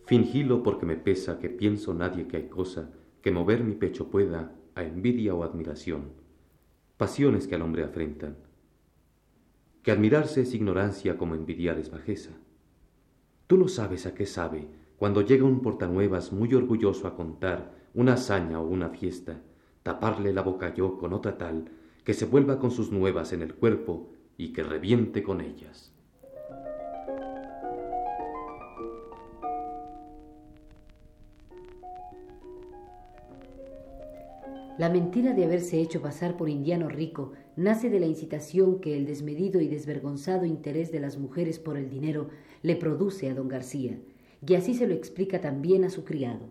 Fingilo 0.06 0.62
porque 0.64 0.86
me 0.86 0.96
pesa 0.96 1.38
que 1.38 1.48
pienso 1.48 1.94
nadie 1.94 2.26
que 2.26 2.36
hay 2.36 2.48
cosa 2.48 2.90
que 3.22 3.30
mover 3.30 3.62
mi 3.62 3.74
pecho 3.74 4.10
pueda 4.10 4.56
a 4.74 4.82
envidia 4.82 5.34
o 5.34 5.44
admiración, 5.44 6.12
pasiones 6.96 7.46
que 7.46 7.54
al 7.54 7.62
hombre 7.62 7.84
afrentan. 7.84 8.36
Que 9.82 9.92
admirarse 9.92 10.42
es 10.42 10.54
ignorancia 10.54 11.16
como 11.16 11.34
envidiar 11.34 11.78
es 11.78 11.90
bajeza. 11.90 12.30
Tú 13.46 13.56
no 13.56 13.68
sabes 13.68 14.06
a 14.06 14.14
qué 14.14 14.26
sabe 14.26 14.79
cuando 15.00 15.22
llega 15.22 15.46
un 15.46 15.60
portanuevas 15.60 16.30
muy 16.30 16.52
orgulloso 16.52 17.08
a 17.08 17.16
contar 17.16 17.72
una 17.94 18.12
hazaña 18.12 18.60
o 18.60 18.68
una 18.68 18.90
fiesta, 18.90 19.40
taparle 19.82 20.30
la 20.34 20.42
boca 20.42 20.74
yo 20.74 20.98
con 20.98 21.14
otra 21.14 21.38
tal 21.38 21.70
que 22.04 22.12
se 22.12 22.26
vuelva 22.26 22.58
con 22.58 22.70
sus 22.70 22.92
nuevas 22.92 23.32
en 23.32 23.40
el 23.40 23.54
cuerpo 23.54 24.10
y 24.36 24.52
que 24.52 24.62
reviente 24.62 25.22
con 25.22 25.40
ellas. 25.40 25.94
La 34.76 34.90
mentira 34.90 35.32
de 35.32 35.46
haberse 35.46 35.80
hecho 35.80 36.02
pasar 36.02 36.36
por 36.36 36.50
indiano 36.50 36.90
rico 36.90 37.32
nace 37.56 37.88
de 37.88 38.00
la 38.00 38.06
incitación 38.06 38.80
que 38.80 38.98
el 38.98 39.06
desmedido 39.06 39.62
y 39.62 39.68
desvergonzado 39.68 40.44
interés 40.44 40.92
de 40.92 41.00
las 41.00 41.16
mujeres 41.16 41.58
por 41.58 41.78
el 41.78 41.88
dinero 41.88 42.28
le 42.60 42.76
produce 42.76 43.30
a 43.30 43.34
don 43.34 43.48
García, 43.48 43.98
y 44.46 44.54
así 44.54 44.74
se 44.74 44.86
lo 44.86 44.94
explica 44.94 45.40
también 45.40 45.84
a 45.84 45.90
su 45.90 46.04
criado. 46.04 46.50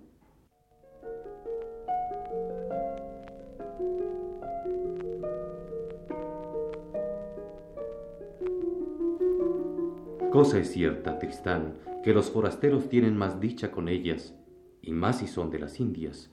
Cosa 10.31 10.59
es 10.59 10.71
cierta, 10.71 11.17
Tristán, 11.17 11.79
que 12.03 12.13
los 12.13 12.29
forasteros 12.29 12.87
tienen 12.87 13.17
más 13.17 13.39
dicha 13.39 13.71
con 13.71 13.89
ellas, 13.89 14.35
y 14.81 14.93
más 14.93 15.19
si 15.19 15.27
son 15.27 15.49
de 15.49 15.59
las 15.59 15.79
Indias, 15.79 16.31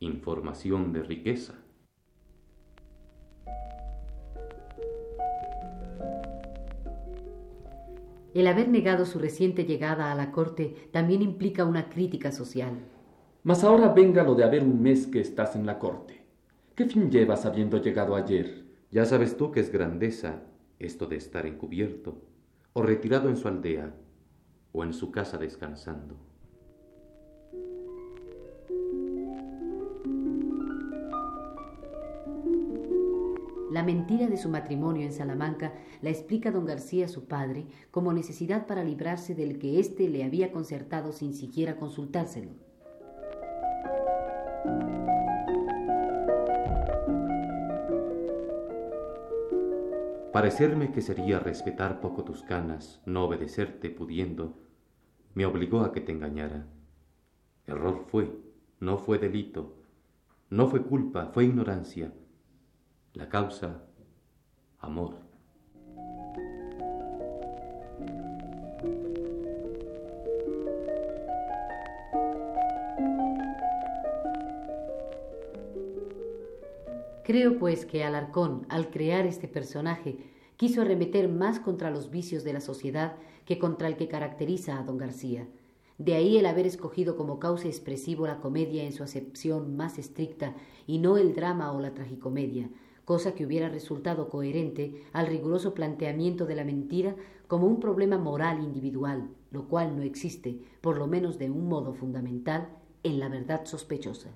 información 0.00 0.92
de 0.92 1.02
riqueza. 1.02 1.54
El 8.36 8.48
haber 8.48 8.68
negado 8.68 9.06
su 9.06 9.18
reciente 9.18 9.64
llegada 9.64 10.12
a 10.12 10.14
la 10.14 10.30
corte 10.30 10.90
también 10.92 11.22
implica 11.22 11.64
una 11.64 11.88
crítica 11.88 12.30
social. 12.30 12.74
Mas 13.42 13.64
ahora 13.64 13.94
venga 13.94 14.22
lo 14.24 14.34
de 14.34 14.44
haber 14.44 14.62
un 14.62 14.82
mes 14.82 15.06
que 15.06 15.20
estás 15.20 15.56
en 15.56 15.64
la 15.64 15.78
corte. 15.78 16.22
¿Qué 16.74 16.84
fin 16.84 17.10
llevas 17.10 17.46
habiendo 17.46 17.80
llegado 17.80 18.14
ayer? 18.14 18.66
Ya 18.90 19.06
sabes 19.06 19.38
tú 19.38 19.52
que 19.52 19.60
es 19.60 19.72
grandeza 19.72 20.42
esto 20.78 21.06
de 21.06 21.16
estar 21.16 21.46
encubierto, 21.46 22.20
o 22.74 22.82
retirado 22.82 23.30
en 23.30 23.38
su 23.38 23.48
aldea, 23.48 23.94
o 24.72 24.84
en 24.84 24.92
su 24.92 25.10
casa 25.10 25.38
descansando. 25.38 26.18
La 33.76 33.82
mentira 33.82 34.26
de 34.26 34.38
su 34.38 34.48
matrimonio 34.48 35.02
en 35.02 35.12
Salamanca 35.12 35.74
la 36.00 36.08
explica 36.08 36.50
don 36.50 36.64
García 36.64 37.08
su 37.08 37.26
padre 37.26 37.66
como 37.90 38.14
necesidad 38.14 38.66
para 38.66 38.82
librarse 38.82 39.34
del 39.34 39.58
que 39.58 39.78
éste 39.78 40.08
le 40.08 40.24
había 40.24 40.50
concertado 40.50 41.12
sin 41.12 41.34
siquiera 41.34 41.76
consultárselo. 41.76 42.52
Parecerme 50.32 50.90
que 50.90 51.02
sería 51.02 51.38
respetar 51.38 52.00
poco 52.00 52.24
tus 52.24 52.42
canas, 52.44 53.02
no 53.04 53.24
obedecerte 53.26 53.90
pudiendo, 53.90 54.54
me 55.34 55.44
obligó 55.44 55.80
a 55.82 55.92
que 55.92 56.00
te 56.00 56.12
engañara. 56.12 56.66
Error 57.66 58.06
fue, 58.06 58.40
no 58.80 58.96
fue 58.96 59.18
delito, 59.18 59.76
no 60.48 60.66
fue 60.66 60.82
culpa, 60.82 61.26
fue 61.34 61.44
ignorancia 61.44 62.10
la 63.16 63.30
causa, 63.30 63.82
amor. 64.78 65.16
Creo 77.24 77.58
pues 77.58 77.86
que 77.86 78.04
Alarcón, 78.04 78.66
al 78.68 78.90
crear 78.90 79.26
este 79.26 79.48
personaje, 79.48 80.18
quiso 80.56 80.82
arremeter 80.82 81.28
más 81.28 81.58
contra 81.58 81.90
los 81.90 82.10
vicios 82.10 82.44
de 82.44 82.52
la 82.52 82.60
sociedad 82.60 83.16
que 83.46 83.58
contra 83.58 83.88
el 83.88 83.96
que 83.96 84.08
caracteriza 84.08 84.78
a 84.78 84.84
don 84.84 84.98
García. 84.98 85.48
De 85.98 86.14
ahí 86.14 86.36
el 86.36 86.44
haber 86.44 86.66
escogido 86.66 87.16
como 87.16 87.38
causa 87.38 87.66
expresivo 87.66 88.26
la 88.26 88.40
comedia 88.40 88.84
en 88.84 88.92
su 88.92 89.02
acepción 89.02 89.74
más 89.76 89.98
estricta 89.98 90.54
y 90.86 90.98
no 90.98 91.16
el 91.16 91.34
drama 91.34 91.72
o 91.72 91.80
la 91.80 91.94
tragicomedia, 91.94 92.68
cosa 93.06 93.36
que 93.36 93.46
hubiera 93.46 93.68
resultado 93.68 94.28
coherente 94.28 95.04
al 95.12 95.28
riguroso 95.28 95.74
planteamiento 95.74 96.44
de 96.44 96.56
la 96.56 96.64
mentira 96.64 97.14
como 97.46 97.68
un 97.68 97.78
problema 97.78 98.18
moral 98.18 98.62
individual, 98.62 99.30
lo 99.52 99.68
cual 99.68 99.96
no 99.96 100.02
existe, 100.02 100.58
por 100.80 100.98
lo 100.98 101.06
menos 101.06 101.38
de 101.38 101.48
un 101.48 101.68
modo 101.68 101.94
fundamental, 101.94 102.68
en 103.04 103.20
la 103.20 103.28
verdad 103.28 103.64
sospechosa. 103.64 104.30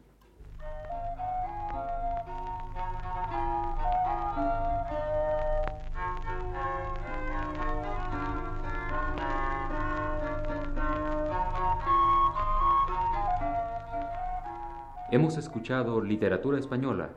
Hemos 15.11 15.37
escuchado 15.37 16.01
Literatura 16.01 16.61
Española 16.61 17.11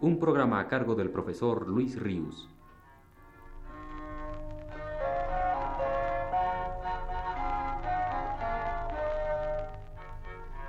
un 0.00 0.18
programa 0.18 0.60
a 0.60 0.68
cargo 0.68 0.94
del 0.94 1.10
profesor 1.10 1.68
Luis 1.68 2.00
Ríos. 2.00 2.48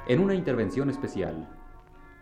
En 0.07 0.19
una 0.19 0.33
intervención 0.33 0.89
especial, 0.89 1.47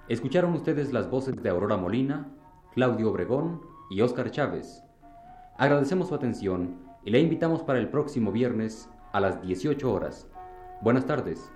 escucharon 0.09 0.53
ustedes 0.53 0.91
las 0.91 1.09
voces 1.09 1.41
de 1.41 1.49
Aurora 1.49 1.77
Molina, 1.77 2.27
Claudio 2.73 3.11
Obregón 3.11 3.61
y 3.89 4.01
Óscar 4.01 4.29
Chávez, 4.31 4.83
Agradecemos 5.59 6.09
su 6.09 6.15
atención 6.15 6.77
y 7.03 7.09
le 7.09 7.19
invitamos 7.19 7.63
para 7.63 7.79
el 7.79 7.89
próximo 7.89 8.31
viernes 8.31 8.91
a 9.11 9.19
las 9.19 9.41
18 9.41 9.91
horas. 9.91 10.27
Buenas 10.83 11.07
tardes. 11.07 11.51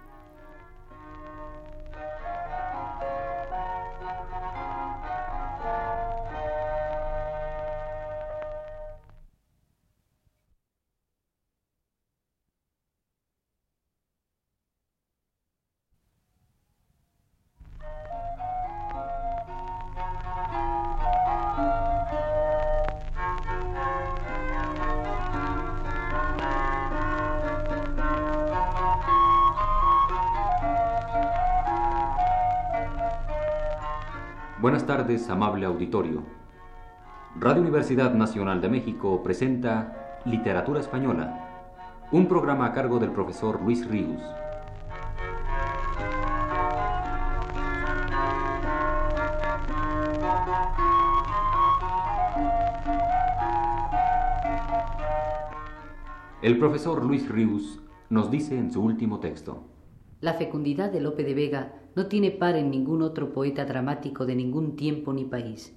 Buenas 34.61 34.85
tardes, 34.85 35.27
amable 35.27 35.65
auditorio. 35.65 36.21
Radio 37.39 37.63
Universidad 37.63 38.13
Nacional 38.13 38.61
de 38.61 38.69
México 38.69 39.23
presenta 39.23 40.21
Literatura 40.23 40.79
Española, 40.79 41.65
un 42.11 42.27
programa 42.27 42.67
a 42.67 42.71
cargo 42.71 42.99
del 42.99 43.09
profesor 43.09 43.59
Luis 43.59 43.87
Ríos. 43.89 44.21
El 56.43 56.59
profesor 56.59 57.03
Luis 57.03 57.27
Ríos 57.27 57.81
nos 58.11 58.29
dice 58.29 58.59
en 58.59 58.71
su 58.71 58.83
último 58.83 59.19
texto. 59.19 59.63
La 60.19 60.35
fecundidad 60.35 60.91
de 60.91 61.01
Lope 61.01 61.23
de 61.23 61.33
Vega 61.33 61.80
no 61.95 62.07
tiene 62.07 62.31
par 62.31 62.55
en 62.55 62.71
ningún 62.71 63.01
otro 63.01 63.33
poeta 63.33 63.65
dramático 63.65 64.25
de 64.25 64.35
ningún 64.35 64.75
tiempo 64.75 65.11
ni 65.11 65.25
país. 65.25 65.75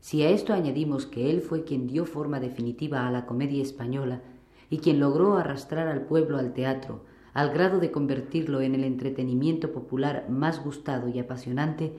Si 0.00 0.22
a 0.22 0.30
esto 0.30 0.52
añadimos 0.52 1.06
que 1.06 1.30
él 1.30 1.42
fue 1.42 1.64
quien 1.64 1.86
dio 1.86 2.06
forma 2.06 2.40
definitiva 2.40 3.06
a 3.06 3.10
la 3.10 3.26
comedia 3.26 3.62
española 3.62 4.22
y 4.70 4.78
quien 4.78 5.00
logró 5.00 5.36
arrastrar 5.36 5.88
al 5.88 6.02
pueblo 6.02 6.38
al 6.38 6.54
teatro, 6.54 7.04
al 7.34 7.50
grado 7.50 7.78
de 7.78 7.90
convertirlo 7.90 8.60
en 8.60 8.74
el 8.74 8.84
entretenimiento 8.84 9.72
popular 9.72 10.26
más 10.30 10.62
gustado 10.62 11.08
y 11.08 11.18
apasionante, 11.18 11.92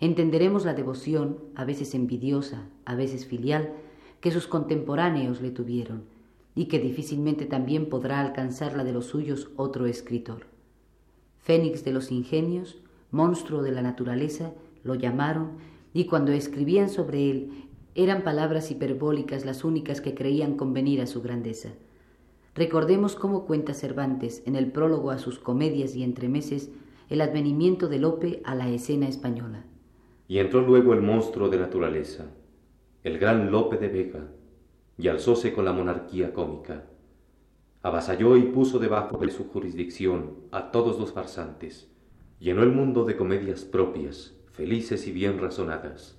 entenderemos 0.00 0.64
la 0.64 0.74
devoción, 0.74 1.38
a 1.54 1.64
veces 1.64 1.94
envidiosa, 1.94 2.66
a 2.84 2.94
veces 2.94 3.26
filial, 3.26 3.72
que 4.20 4.30
sus 4.30 4.46
contemporáneos 4.46 5.40
le 5.40 5.50
tuvieron, 5.50 6.04
y 6.54 6.66
que 6.66 6.78
difícilmente 6.78 7.46
también 7.46 7.88
podrá 7.88 8.20
alcanzar 8.20 8.76
la 8.76 8.84
de 8.84 8.92
los 8.92 9.06
suyos 9.06 9.50
otro 9.56 9.86
escritor 9.86 10.49
fénix 11.42 11.84
de 11.84 11.92
los 11.92 12.12
ingenios, 12.12 12.78
monstruo 13.10 13.62
de 13.62 13.72
la 13.72 13.82
naturaleza, 13.82 14.52
lo 14.84 14.94
llamaron, 14.94 15.52
y 15.92 16.04
cuando 16.04 16.32
escribían 16.32 16.88
sobre 16.88 17.30
él 17.30 17.50
eran 17.94 18.22
palabras 18.22 18.70
hiperbólicas 18.70 19.44
las 19.44 19.64
únicas 19.64 20.00
que 20.00 20.14
creían 20.14 20.56
convenir 20.56 21.00
a 21.00 21.06
su 21.06 21.22
grandeza. 21.22 21.70
Recordemos 22.54 23.16
cómo 23.16 23.46
cuenta 23.46 23.74
Cervantes 23.74 24.42
en 24.46 24.54
el 24.54 24.70
prólogo 24.70 25.10
a 25.10 25.18
sus 25.18 25.38
comedias 25.38 25.96
y 25.96 26.04
entremeses 26.04 26.70
el 27.08 27.20
advenimiento 27.20 27.88
de 27.88 27.98
Lope 27.98 28.40
a 28.44 28.54
la 28.54 28.68
escena 28.68 29.08
española. 29.08 29.64
Y 30.28 30.38
entró 30.38 30.60
luego 30.60 30.94
el 30.94 31.02
monstruo 31.02 31.48
de 31.48 31.58
naturaleza, 31.58 32.26
el 33.02 33.18
gran 33.18 33.50
Lope 33.50 33.76
de 33.78 33.88
Vega, 33.88 34.28
y 34.96 35.08
alzóse 35.08 35.52
con 35.52 35.64
la 35.64 35.72
monarquía 35.72 36.32
cómica 36.32 36.84
avasalló 37.82 38.36
y 38.36 38.42
puso 38.42 38.78
debajo 38.78 39.16
de 39.18 39.30
su 39.30 39.48
jurisdicción 39.48 40.34
a 40.50 40.70
todos 40.70 40.98
los 40.98 41.12
farsantes, 41.12 41.88
llenó 42.38 42.62
el 42.62 42.72
mundo 42.72 43.04
de 43.04 43.16
comedias 43.16 43.64
propias, 43.64 44.34
felices 44.52 45.06
y 45.06 45.12
bien 45.12 45.38
razonadas, 45.38 46.18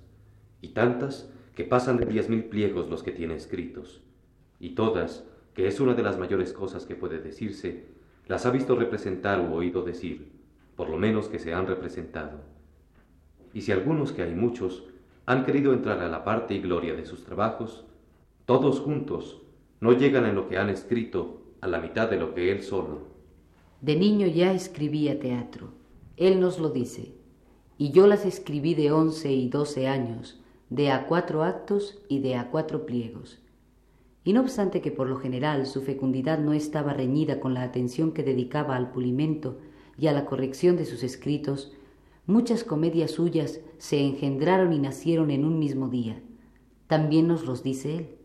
y 0.60 0.68
tantas 0.68 1.30
que 1.54 1.64
pasan 1.64 1.98
de 1.98 2.06
diez 2.06 2.28
mil 2.28 2.44
pliegos 2.44 2.88
los 2.88 3.04
que 3.04 3.12
tiene 3.12 3.36
escritos, 3.36 4.02
y 4.58 4.70
todas, 4.70 5.24
que 5.54 5.68
es 5.68 5.78
una 5.78 5.94
de 5.94 6.02
las 6.02 6.18
mayores 6.18 6.52
cosas 6.52 6.84
que 6.84 6.96
puede 6.96 7.20
decirse, 7.20 7.86
las 8.26 8.44
ha 8.46 8.50
visto 8.50 8.74
representar 8.74 9.40
u 9.40 9.54
oído 9.54 9.82
decir, 9.82 10.32
por 10.76 10.88
lo 10.88 10.96
menos 10.96 11.28
que 11.28 11.38
se 11.38 11.54
han 11.54 11.66
representado. 11.66 12.40
Y 13.52 13.60
si 13.60 13.70
algunos, 13.70 14.12
que 14.12 14.22
hay 14.22 14.34
muchos, 14.34 14.84
han 15.26 15.44
querido 15.44 15.72
entrar 15.72 16.00
a 16.00 16.08
la 16.08 16.24
parte 16.24 16.54
y 16.54 16.60
gloria 16.60 16.94
de 16.94 17.04
sus 17.04 17.22
trabajos, 17.24 17.84
todos 18.46 18.80
juntos 18.80 19.42
no 19.80 19.92
llegan 19.92 20.26
en 20.26 20.34
lo 20.34 20.48
que 20.48 20.58
han 20.58 20.70
escrito 20.70 21.41
a 21.62 21.68
la 21.68 21.80
mitad 21.80 22.10
de 22.10 22.16
lo 22.16 22.34
que 22.34 22.50
él 22.50 22.62
solo. 22.62 23.06
De 23.80 23.96
niño 23.96 24.26
ya 24.26 24.52
escribía 24.52 25.20
teatro. 25.20 25.68
Él 26.16 26.40
nos 26.40 26.58
lo 26.58 26.70
dice. 26.70 27.14
Y 27.78 27.92
yo 27.92 28.08
las 28.08 28.26
escribí 28.26 28.74
de 28.74 28.90
once 28.90 29.32
y 29.32 29.48
doce 29.48 29.86
años, 29.86 30.40
de 30.70 30.90
a 30.90 31.06
cuatro 31.06 31.44
actos 31.44 32.02
y 32.08 32.18
de 32.18 32.34
a 32.34 32.50
cuatro 32.50 32.84
pliegos. 32.84 33.40
Y 34.24 34.32
no 34.32 34.40
obstante 34.40 34.80
que 34.80 34.90
por 34.90 35.08
lo 35.08 35.16
general 35.16 35.66
su 35.66 35.82
fecundidad 35.82 36.40
no 36.40 36.52
estaba 36.52 36.94
reñida 36.94 37.38
con 37.38 37.54
la 37.54 37.62
atención 37.62 38.12
que 38.12 38.24
dedicaba 38.24 38.76
al 38.76 38.90
pulimento 38.90 39.58
y 39.96 40.08
a 40.08 40.12
la 40.12 40.26
corrección 40.26 40.76
de 40.76 40.84
sus 40.84 41.04
escritos, 41.04 41.72
muchas 42.26 42.64
comedias 42.64 43.12
suyas 43.12 43.60
se 43.78 44.00
engendraron 44.00 44.72
y 44.72 44.80
nacieron 44.80 45.30
en 45.30 45.44
un 45.44 45.60
mismo 45.60 45.88
día. 45.88 46.20
También 46.88 47.28
nos 47.28 47.46
los 47.46 47.62
dice 47.62 47.96
él 47.96 48.21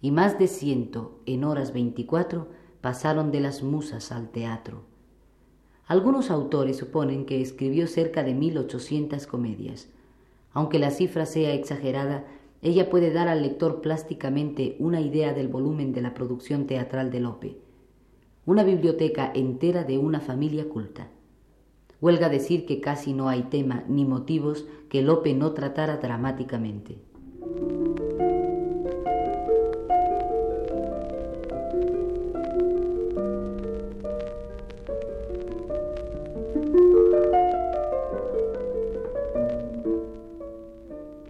y 0.00 0.10
más 0.10 0.38
de 0.38 0.46
ciento 0.46 1.18
en 1.26 1.44
horas 1.44 1.72
veinticuatro 1.72 2.48
pasaron 2.80 3.32
de 3.32 3.40
las 3.40 3.62
musas 3.62 4.12
al 4.12 4.30
teatro. 4.30 4.82
Algunos 5.86 6.30
autores 6.30 6.76
suponen 6.76 7.24
que 7.24 7.40
escribió 7.40 7.86
cerca 7.86 8.22
de 8.22 8.34
mil 8.34 8.58
ochocientas 8.58 9.26
comedias. 9.26 9.88
Aunque 10.52 10.78
la 10.78 10.90
cifra 10.90 11.26
sea 11.26 11.54
exagerada, 11.54 12.26
ella 12.60 12.90
puede 12.90 13.12
dar 13.12 13.28
al 13.28 13.42
lector 13.42 13.80
plásticamente 13.80 14.76
una 14.78 15.00
idea 15.00 15.32
del 15.32 15.48
volumen 15.48 15.92
de 15.92 16.02
la 16.02 16.14
producción 16.14 16.66
teatral 16.66 17.10
de 17.10 17.20
Lope. 17.20 17.58
Una 18.46 18.64
biblioteca 18.64 19.30
entera 19.34 19.84
de 19.84 19.98
una 19.98 20.20
familia 20.20 20.68
culta. 20.68 21.08
Huelga 22.00 22.28
decir 22.28 22.66
que 22.66 22.80
casi 22.80 23.12
no 23.12 23.28
hay 23.28 23.42
tema 23.44 23.84
ni 23.88 24.04
motivos 24.04 24.66
que 24.88 25.02
Lope 25.02 25.34
no 25.34 25.52
tratara 25.52 25.96
dramáticamente. 25.96 26.98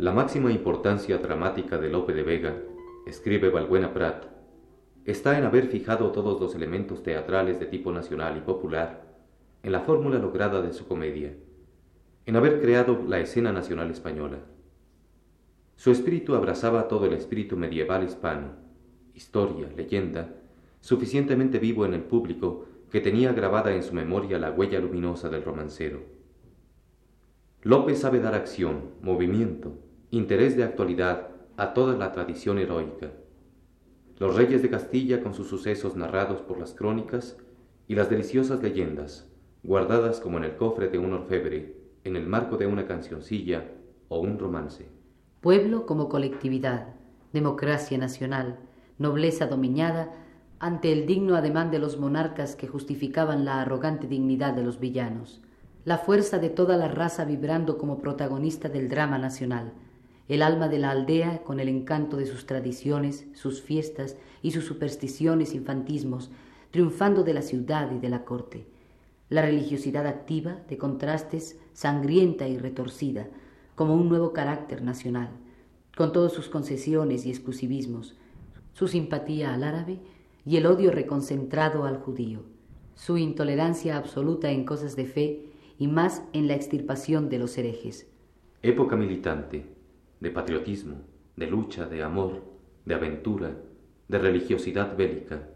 La 0.09 0.15
máxima 0.15 0.51
importancia 0.51 1.19
dramática 1.19 1.77
de 1.77 1.91
Lope 1.91 2.15
de 2.15 2.23
Vega, 2.23 2.57
escribe 3.07 3.51
Valbuena 3.51 3.93
Prat, 3.93 4.25
está 5.05 5.37
en 5.37 5.45
haber 5.45 5.67
fijado 5.67 6.13
todos 6.13 6.41
los 6.41 6.55
elementos 6.55 7.03
teatrales 7.03 7.61
de 7.61 7.67
tipo 7.67 7.93
nacional 7.93 8.39
y 8.39 8.41
popular 8.41 9.05
en 9.63 9.71
la 9.71 9.81
fórmula 9.81 10.19
lograda 10.19 10.63
de 10.63 10.73
su 10.73 10.89
comedia, 10.89 11.35
en 12.25 12.37
haber 12.37 12.63
creado 12.63 13.03
la 13.07 13.21
escena 13.21 13.53
nacional 13.53 13.91
española. 13.91 14.39
Su 15.77 15.91
espíritu 15.91 16.35
abrazaba 16.35 16.89
todo 16.89 17.05
el 17.05 17.13
espíritu 17.13 17.59
medieval 17.59 18.03
hispano, 18.03 18.53
historia, 19.13 19.69
leyenda, 19.77 20.37
suficientemente 20.81 21.59
vivo 21.59 21.85
en 21.85 21.93
el 21.93 22.03
público 22.03 22.65
que 22.91 23.03
tenía 23.03 23.35
grabada 23.35 23.75
en 23.75 23.83
su 23.83 23.93
memoria 23.93 24.39
la 24.39 24.53
huella 24.53 24.81
luminosa 24.81 25.29
del 25.29 25.45
romancero. 25.45 26.01
López 27.61 28.01
sabe 28.01 28.21
dar 28.21 28.35
acción, 28.35 28.93
movimiento, 29.03 29.75
interés 30.11 30.57
de 30.57 30.65
actualidad 30.65 31.29
a 31.57 31.75
toda 31.75 31.97
la 31.97 32.13
tradición 32.13 32.59
heroica. 32.59 33.11
Los 34.19 34.37
reyes 34.37 34.63
de 34.63 34.71
Castilla 34.71 35.23
con 35.23 35.35
sus 35.35 35.49
sucesos 35.49 35.97
narrados 35.97 36.41
por 36.41 36.59
las 36.59 36.73
crónicas 36.73 37.37
y 37.87 37.95
las 37.95 38.09
deliciosas 38.09 38.63
leyendas, 38.63 39.29
guardadas 39.63 40.21
como 40.21 40.39
en 40.39 40.45
el 40.45 40.57
cofre 40.57 40.89
de 40.89 40.99
un 40.99 41.13
orfebre, 41.13 41.77
en 42.05 42.17
el 42.17 42.27
marco 42.27 42.57
de 42.57 42.67
una 42.67 42.87
cancioncilla 42.87 43.65
o 44.09 44.21
un 44.21 44.39
romance. 44.39 44.89
Pueblo 45.41 45.85
como 45.85 46.09
colectividad, 46.09 46.95
democracia 47.33 47.99
nacional, 47.99 48.59
nobleza 48.99 49.47
dominada 49.47 50.13
ante 50.59 50.93
el 50.93 51.07
digno 51.07 51.37
ademán 51.37 51.71
de 51.71 51.79
los 51.79 51.99
monarcas 51.99 52.57
que 52.57 52.67
justificaban 52.67 53.45
la 53.45 53.61
arrogante 53.61 54.07
dignidad 54.07 54.55
de 54.55 54.63
los 54.63 54.81
villanos, 54.81 55.43
la 55.85 55.99
fuerza 55.99 56.39
de 56.39 56.51
toda 56.51 56.77
la 56.77 56.89
raza 56.89 57.25
vibrando 57.25 57.79
como 57.79 57.99
protagonista 57.99 58.69
del 58.69 58.89
drama 58.89 59.19
nacional, 59.19 59.73
el 60.29 60.43
alma 60.43 60.69
de 60.69 60.79
la 60.79 60.91
aldea 60.91 61.43
con 61.43 61.59
el 61.59 61.69
encanto 61.69 62.19
de 62.19 62.27
sus 62.27 62.47
tradiciones, 62.47 63.27
sus 63.33 63.63
fiestas 63.63 64.17
y 64.43 64.51
sus 64.51 64.65
supersticiones 64.65 65.55
infantismos, 65.55 66.31
triunfando 66.71 67.25
de 67.25 67.33
la 67.35 67.43
ciudad 67.43 67.91
y 67.93 67.99
de 67.99 68.11
la 68.11 68.25
corte, 68.25 68.67
la 69.31 69.43
religiosidad 69.43 70.07
activa, 70.07 70.59
de 70.69 70.77
contrastes, 70.77 71.59
sangrienta 71.73 72.47
y 72.47 72.59
retorcida, 72.59 73.29
como 73.75 73.95
un 73.95 74.09
nuevo 74.09 74.33
carácter 74.33 74.83
nacional, 74.83 75.31
con 75.97 76.13
todas 76.13 76.33
sus 76.33 76.49
concesiones 76.49 77.25
y 77.27 77.31
exclusivismos, 77.31 78.17
su 78.75 78.87
simpatía 78.87 79.55
al 79.55 79.65
árabe 79.65 79.99
y 80.45 80.57
el 80.57 80.67
odio 80.67 80.91
reconcentrado 80.91 81.85
al 81.85 81.99
judío, 81.99 82.43
su 82.95 83.17
intolerancia 83.17 83.97
absoluta 83.97 84.51
en 84.51 84.65
cosas 84.65 84.95
de 84.95 85.07
fe 85.07 85.47
y 85.79 85.89
más 85.89 86.23
en 86.33 86.49
la 86.49 86.55
extirpación 86.55 87.29
de 87.29 87.39
los 87.39 87.57
herejes. 87.57 88.07
Época 88.63 88.97
militante, 88.97 89.78
de 90.21 90.31
patriotismo, 90.31 91.03
de 91.37 91.47
lucha, 91.47 91.87
de 91.87 92.03
amor, 92.03 92.43
de 92.85 92.95
aventura, 92.95 93.57
de 94.09 94.19
religiosidad 94.19 94.97
bélica, 94.97 95.49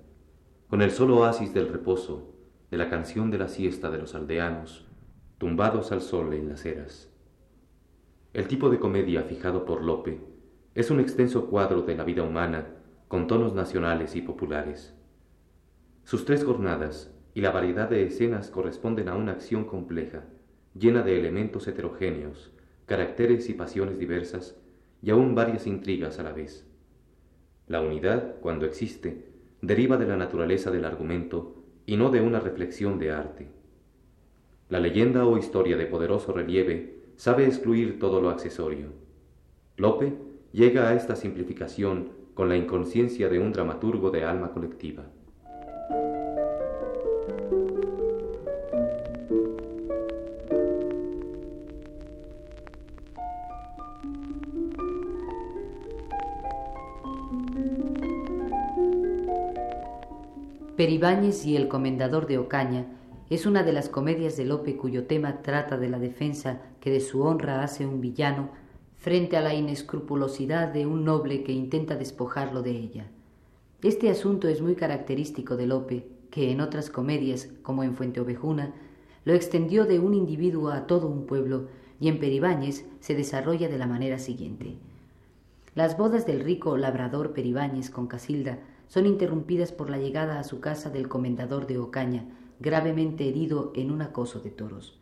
con 0.68 0.82
el 0.82 0.90
solo 0.90 1.18
oasis 1.18 1.52
del 1.52 1.68
reposo, 1.68 2.34
de 2.70 2.76
la 2.78 2.88
canción 2.88 3.30
de 3.30 3.38
la 3.38 3.48
siesta 3.48 3.90
de 3.90 3.98
los 3.98 4.14
aldeanos, 4.14 4.86
tumbados 5.38 5.92
al 5.92 6.00
sol 6.00 6.32
en 6.34 6.48
las 6.48 6.64
eras. 6.64 7.10
El 8.32 8.48
tipo 8.48 8.70
de 8.70 8.78
comedia 8.78 9.22
fijado 9.24 9.64
por 9.64 9.82
Lope 9.82 10.20
es 10.74 10.90
un 10.90 11.00
extenso 11.00 11.48
cuadro 11.48 11.82
de 11.82 11.96
la 11.96 12.04
vida 12.04 12.22
humana 12.22 12.66
con 13.08 13.26
tonos 13.26 13.52
nacionales 13.52 14.16
y 14.16 14.22
populares. 14.22 14.94
Sus 16.04 16.24
tres 16.24 16.44
jornadas 16.44 17.14
y 17.34 17.42
la 17.42 17.50
variedad 17.50 17.90
de 17.90 18.06
escenas 18.06 18.50
corresponden 18.50 19.08
a 19.08 19.16
una 19.16 19.32
acción 19.32 19.64
compleja, 19.64 20.24
llena 20.74 21.02
de 21.02 21.18
elementos 21.18 21.68
heterogéneos, 21.68 22.51
caracteres 22.92 23.48
y 23.48 23.54
pasiones 23.54 23.98
diversas, 23.98 24.54
y 25.00 25.08
aún 25.08 25.34
varias 25.34 25.66
intrigas 25.66 26.18
a 26.18 26.24
la 26.24 26.32
vez. 26.32 26.66
La 27.66 27.80
unidad, 27.80 28.34
cuando 28.42 28.66
existe, 28.66 29.30
deriva 29.62 29.96
de 29.96 30.06
la 30.06 30.18
naturaleza 30.18 30.70
del 30.70 30.84
argumento 30.84 31.64
y 31.86 31.96
no 31.96 32.10
de 32.10 32.20
una 32.20 32.38
reflexión 32.38 32.98
de 32.98 33.10
arte. 33.10 33.48
La 34.68 34.78
leyenda 34.78 35.24
o 35.24 35.38
historia 35.38 35.78
de 35.78 35.86
poderoso 35.86 36.34
relieve 36.34 36.98
sabe 37.16 37.46
excluir 37.46 37.98
todo 37.98 38.20
lo 38.20 38.28
accesorio. 38.28 38.88
Lope 39.78 40.12
llega 40.52 40.90
a 40.90 40.94
esta 40.94 41.16
simplificación 41.16 42.10
con 42.34 42.50
la 42.50 42.58
inconsciencia 42.58 43.30
de 43.30 43.38
un 43.38 43.54
dramaturgo 43.54 44.10
de 44.10 44.24
alma 44.24 44.52
colectiva. 44.52 45.04
Peribáñez 60.82 61.46
y 61.46 61.54
el 61.54 61.68
Comendador 61.68 62.26
de 62.26 62.38
Ocaña 62.38 62.86
es 63.30 63.46
una 63.46 63.62
de 63.62 63.72
las 63.72 63.88
comedias 63.88 64.36
de 64.36 64.44
Lope 64.44 64.76
cuyo 64.76 65.06
tema 65.06 65.40
trata 65.40 65.78
de 65.78 65.88
la 65.88 66.00
defensa 66.00 66.60
que 66.80 66.90
de 66.90 66.98
su 66.98 67.22
honra 67.22 67.62
hace 67.62 67.86
un 67.86 68.00
villano 68.00 68.48
frente 68.96 69.36
a 69.36 69.42
la 69.42 69.54
inescrupulosidad 69.54 70.72
de 70.72 70.86
un 70.86 71.04
noble 71.04 71.44
que 71.44 71.52
intenta 71.52 71.94
despojarlo 71.94 72.62
de 72.62 72.72
ella. 72.72 73.06
Este 73.80 74.10
asunto 74.10 74.48
es 74.48 74.60
muy 74.60 74.74
característico 74.74 75.56
de 75.56 75.68
Lope, 75.68 76.08
que 76.32 76.50
en 76.50 76.60
otras 76.60 76.90
comedias, 76.90 77.48
como 77.62 77.84
en 77.84 77.94
Fuente 77.94 78.18
Ovejuna, 78.18 78.74
lo 79.24 79.34
extendió 79.34 79.84
de 79.84 80.00
un 80.00 80.14
individuo 80.14 80.70
a 80.70 80.88
todo 80.88 81.06
un 81.06 81.26
pueblo 81.26 81.68
y 82.00 82.08
en 82.08 82.18
Peribáñez 82.18 82.86
se 82.98 83.14
desarrolla 83.14 83.68
de 83.68 83.78
la 83.78 83.86
manera 83.86 84.18
siguiente. 84.18 84.74
Las 85.76 85.96
bodas 85.96 86.26
del 86.26 86.40
rico 86.40 86.76
labrador 86.76 87.34
Peribáñez 87.34 87.88
con 87.88 88.08
Casilda 88.08 88.58
son 88.88 89.06
interrumpidas 89.06 89.72
por 89.72 89.90
la 89.90 89.98
llegada 89.98 90.38
a 90.38 90.44
su 90.44 90.60
casa 90.60 90.90
del 90.90 91.08
comendador 91.08 91.66
de 91.66 91.78
Ocaña, 91.78 92.26
gravemente 92.60 93.28
herido 93.28 93.72
en 93.74 93.90
un 93.90 94.02
acoso 94.02 94.40
de 94.40 94.50
toros. 94.50 94.98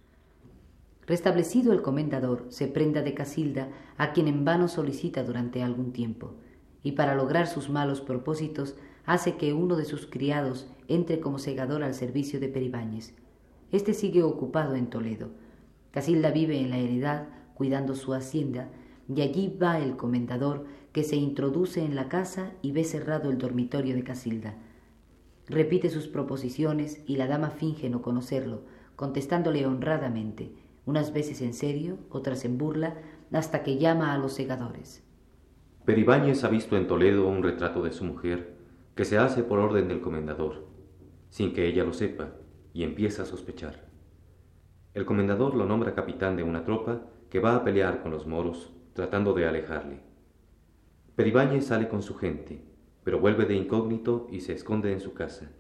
Restablecido 1.07 1.73
el 1.73 1.83
comendador, 1.83 2.47
se 2.51 2.69
prenda 2.69 3.03
de 3.03 3.15
Casilda, 3.15 3.69
a 3.97 4.13
quien 4.13 4.29
en 4.29 4.45
vano 4.45 4.69
solicita 4.69 5.25
durante 5.25 5.63
algún 5.63 5.93
tiempo, 5.93 6.35
y 6.83 6.93
para 6.93 7.15
lograr 7.15 7.47
sus 7.47 7.69
malos 7.69 8.01
propósitos 8.01 8.77
hace 9.05 9.37
que 9.37 9.53
uno 9.53 9.77
de 9.77 9.85
sus 9.85 10.07
criados 10.07 10.69
entre 10.89 11.21
como 11.21 11.39
segador 11.39 11.83
al 11.83 11.95
servicio 11.95 12.39
de 12.39 12.49
Peribáñez. 12.49 13.15
Este 13.73 13.93
sigue 13.93 14.23
ocupado 14.23 14.75
en 14.75 14.89
Toledo. 14.89 15.31
Casilda 15.91 16.31
vive 16.31 16.61
en 16.61 16.71
la 16.71 16.79
heredad, 16.79 17.27
cuidando 17.55 17.95
su 17.95 18.15
hacienda, 18.15 18.69
y 19.15 19.23
allí 19.23 19.57
va 19.61 19.81
el 19.81 19.97
comendador 19.97 20.65
que 20.93 21.05
se 21.05 21.17
introduce 21.17 21.85
en 21.85 21.95
la 21.95 22.09
casa 22.09 22.53
y 22.63 22.73
ve 22.73 22.85
cerrado 22.85 23.31
el 23.31 23.39
dormitorio 23.39 23.95
de 23.95 24.03
Casilda. 24.03 24.55
Repite 25.47 25.89
sus 25.89 26.09
proposiciones 26.09 27.03
y 27.07 27.17
la 27.17 27.27
dama 27.27 27.51
finge 27.51 27.91
no 27.91 28.03
conocerlo, 28.03 28.63
contestándole 28.97 29.67
honradamente, 29.67 30.53
unas 30.87 31.13
veces 31.13 31.43
en 31.43 31.55
serio, 31.55 31.99
otras 32.11 32.45
en 32.45 32.59
burla, 32.59 32.97
hasta 33.33 33.63
que 33.63 33.79
llama 33.79 34.13
a 34.13 34.19
los 34.19 34.33
segadores. 34.33 35.05
Peribáñez 35.85 36.45
ha 36.45 36.49
visto 36.49 36.77
en 36.77 36.87
Toledo 36.87 37.29
un 37.29 37.43
retrato 37.43 37.83
de 37.83 37.93
su 37.93 38.05
mujer 38.05 38.57
que 38.95 39.05
se 39.05 39.19
hace 39.19 39.43
por 39.43 39.59
orden 39.59 39.89
del 39.89 40.01
comendador, 40.01 40.67
sin 41.31 41.53
que 41.53 41.67
ella 41.67 41.85
lo 41.85 41.93
sepa, 41.93 42.33
y 42.73 42.83
empieza 42.83 43.23
a 43.23 43.27
sospechar. 43.27 43.89
El 44.95 45.05
comendador 45.05 45.55
lo 45.55 45.67
nombra 45.67 45.95
capitán 45.95 46.37
de 46.37 46.43
una 46.43 46.65
tropa 46.65 47.03
que 47.31 47.39
va 47.39 47.55
a 47.55 47.65
pelear 47.65 48.03
con 48.03 48.11
los 48.11 48.27
moros, 48.27 48.73
tratando 48.93 49.33
de 49.33 49.47
alejarle. 49.47 50.10
Peribáñez 51.21 51.67
sale 51.67 51.87
con 51.87 52.01
su 52.01 52.15
gente, 52.15 52.63
pero 53.05 53.21
vuelve 53.21 53.45
de 53.45 53.55
incógnito 53.55 54.27
y 54.31 54.41
se 54.41 54.55
esconde 54.55 54.91
en 54.91 55.01
su 55.01 55.13
casa. 55.13 55.53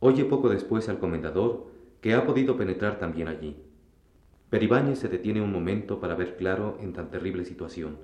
Oye 0.00 0.26
poco 0.26 0.50
después 0.50 0.90
al 0.90 0.98
comendador 0.98 1.72
que 2.02 2.12
ha 2.12 2.26
podido 2.26 2.58
penetrar 2.58 2.98
también 2.98 3.28
allí. 3.28 3.56
Peribáñez 4.50 4.98
se 4.98 5.08
detiene 5.08 5.40
un 5.40 5.50
momento 5.50 5.98
para 5.98 6.14
ver 6.14 6.36
claro 6.36 6.76
en 6.82 6.92
tan 6.92 7.10
terrible 7.10 7.46
situación. 7.46 7.96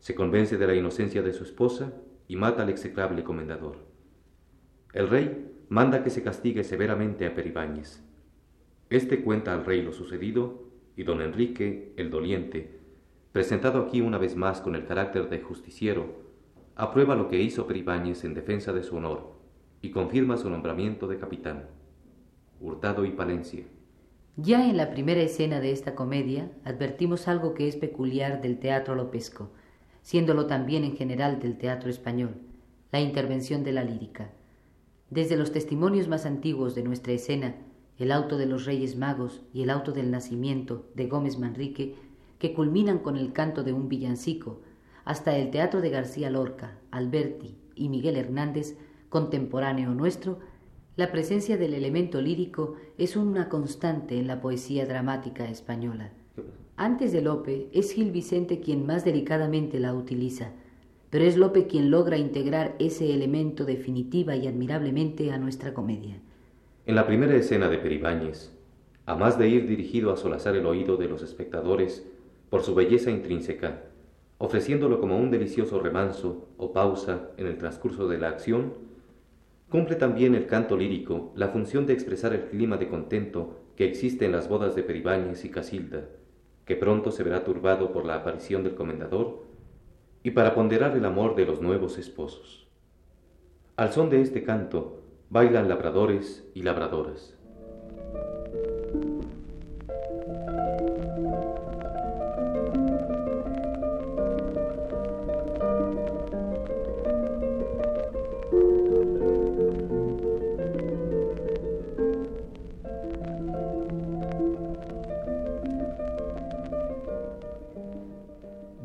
Se 0.00 0.16
convence 0.16 0.58
de 0.58 0.66
la 0.66 0.74
inocencia 0.74 1.22
de 1.22 1.32
su 1.32 1.44
esposa 1.44 1.92
y 2.26 2.34
mata 2.34 2.64
al 2.64 2.68
execrable 2.70 3.22
comendador. 3.22 3.76
El 4.94 5.08
rey 5.08 5.46
manda 5.68 6.02
que 6.02 6.10
se 6.10 6.24
castigue 6.24 6.64
severamente 6.64 7.24
a 7.24 7.34
Peribáñez. 7.36 8.02
Este 8.90 9.22
cuenta 9.22 9.54
al 9.54 9.64
rey 9.64 9.80
lo 9.82 9.92
sucedido 9.92 10.64
y 10.96 11.04
don 11.04 11.20
Enrique, 11.20 11.92
el 11.96 12.10
doliente, 12.10 12.80
presentado 13.36 13.82
aquí 13.82 14.00
una 14.00 14.16
vez 14.16 14.34
más 14.34 14.62
con 14.62 14.74
el 14.74 14.86
carácter 14.86 15.28
de 15.28 15.42
justiciero, 15.42 16.06
aprueba 16.74 17.14
lo 17.14 17.28
que 17.28 17.42
hizo 17.42 17.66
Peribáñez 17.66 18.24
en 18.24 18.32
defensa 18.32 18.72
de 18.72 18.82
su 18.82 18.96
honor 18.96 19.34
y 19.82 19.90
confirma 19.90 20.38
su 20.38 20.48
nombramiento 20.48 21.06
de 21.06 21.18
capitán. 21.18 21.66
Hurtado 22.62 23.04
y 23.04 23.10
Palencia. 23.10 23.66
Ya 24.36 24.66
en 24.70 24.78
la 24.78 24.88
primera 24.88 25.20
escena 25.20 25.60
de 25.60 25.70
esta 25.70 25.94
comedia 25.94 26.50
advertimos 26.64 27.28
algo 27.28 27.52
que 27.52 27.68
es 27.68 27.76
peculiar 27.76 28.40
del 28.40 28.58
teatro 28.58 28.94
lopesco, 28.94 29.50
siéndolo 30.00 30.46
también 30.46 30.82
en 30.84 30.96
general 30.96 31.38
del 31.38 31.58
teatro 31.58 31.90
español, 31.90 32.36
la 32.90 33.00
intervención 33.00 33.64
de 33.64 33.72
la 33.72 33.84
lírica. 33.84 34.30
Desde 35.10 35.36
los 35.36 35.52
testimonios 35.52 36.08
más 36.08 36.24
antiguos 36.24 36.74
de 36.74 36.84
nuestra 36.84 37.12
escena, 37.12 37.56
el 37.98 38.12
auto 38.12 38.38
de 38.38 38.46
los 38.46 38.64
Reyes 38.64 38.96
Magos 38.96 39.42
y 39.52 39.62
el 39.62 39.68
auto 39.68 39.92
del 39.92 40.10
Nacimiento 40.10 40.88
de 40.94 41.06
Gómez 41.06 41.38
Manrique 41.38 42.05
que 42.38 42.52
culminan 42.52 42.98
con 42.98 43.16
el 43.16 43.32
canto 43.32 43.62
de 43.64 43.72
un 43.72 43.88
villancico, 43.88 44.60
hasta 45.04 45.36
el 45.36 45.50
teatro 45.50 45.80
de 45.80 45.90
García 45.90 46.30
Lorca, 46.30 46.78
Alberti 46.90 47.56
y 47.74 47.88
Miguel 47.88 48.16
Hernández, 48.16 48.76
contemporáneo 49.08 49.94
nuestro, 49.94 50.40
la 50.96 51.12
presencia 51.12 51.56
del 51.56 51.74
elemento 51.74 52.20
lírico 52.20 52.74
es 52.98 53.16
una 53.16 53.48
constante 53.48 54.18
en 54.18 54.26
la 54.26 54.40
poesía 54.40 54.86
dramática 54.86 55.48
española. 55.48 56.10
Antes 56.76 57.12
de 57.12 57.22
Lope 57.22 57.68
es 57.72 57.92
Gil 57.92 58.10
Vicente 58.10 58.60
quien 58.60 58.86
más 58.86 59.04
delicadamente 59.04 59.78
la 59.78 59.94
utiliza, 59.94 60.52
pero 61.10 61.24
es 61.24 61.36
Lope 61.36 61.66
quien 61.66 61.90
logra 61.90 62.18
integrar 62.18 62.76
ese 62.78 63.14
elemento 63.14 63.64
definitiva 63.64 64.36
y 64.36 64.46
admirablemente 64.46 65.30
a 65.32 65.38
nuestra 65.38 65.72
comedia. 65.72 66.20
En 66.86 66.94
la 66.94 67.06
primera 67.06 67.34
escena 67.36 67.68
de 67.68 67.78
Peribáñez, 67.78 68.52
a 69.06 69.14
más 69.16 69.38
de 69.38 69.48
ir 69.48 69.68
dirigido 69.68 70.12
a 70.12 70.16
solazar 70.16 70.56
el 70.56 70.66
oído 70.66 70.96
de 70.96 71.08
los 71.08 71.22
espectadores 71.22 72.06
por 72.50 72.62
su 72.62 72.74
belleza 72.74 73.10
intrínseca, 73.10 73.82
ofreciéndolo 74.38 75.00
como 75.00 75.18
un 75.18 75.30
delicioso 75.30 75.80
remanso 75.80 76.48
o 76.56 76.72
pausa 76.72 77.30
en 77.36 77.46
el 77.46 77.58
transcurso 77.58 78.08
de 78.08 78.18
la 78.18 78.28
acción, 78.28 78.74
cumple 79.68 79.96
también 79.96 80.34
el 80.34 80.46
canto 80.46 80.76
lírico 80.76 81.32
la 81.34 81.48
función 81.48 81.86
de 81.86 81.92
expresar 81.92 82.32
el 82.32 82.44
clima 82.46 82.76
de 82.76 82.88
contento 82.88 83.60
que 83.76 83.84
existe 83.84 84.24
en 84.24 84.32
las 84.32 84.48
bodas 84.48 84.74
de 84.74 84.82
Peribáñez 84.82 85.44
y 85.44 85.50
Casilda, 85.50 86.08
que 86.64 86.76
pronto 86.76 87.10
se 87.10 87.22
verá 87.22 87.44
turbado 87.44 87.92
por 87.92 88.04
la 88.04 88.16
aparición 88.16 88.62
del 88.64 88.74
comendador, 88.74 89.44
y 90.22 90.32
para 90.32 90.54
ponderar 90.54 90.96
el 90.96 91.04
amor 91.04 91.36
de 91.36 91.46
los 91.46 91.60
nuevos 91.60 91.98
esposos. 91.98 92.66
Al 93.76 93.92
son 93.92 94.10
de 94.10 94.20
este 94.22 94.42
canto 94.42 95.02
bailan 95.30 95.68
labradores 95.68 96.48
y 96.54 96.62
labradoras. 96.62 97.35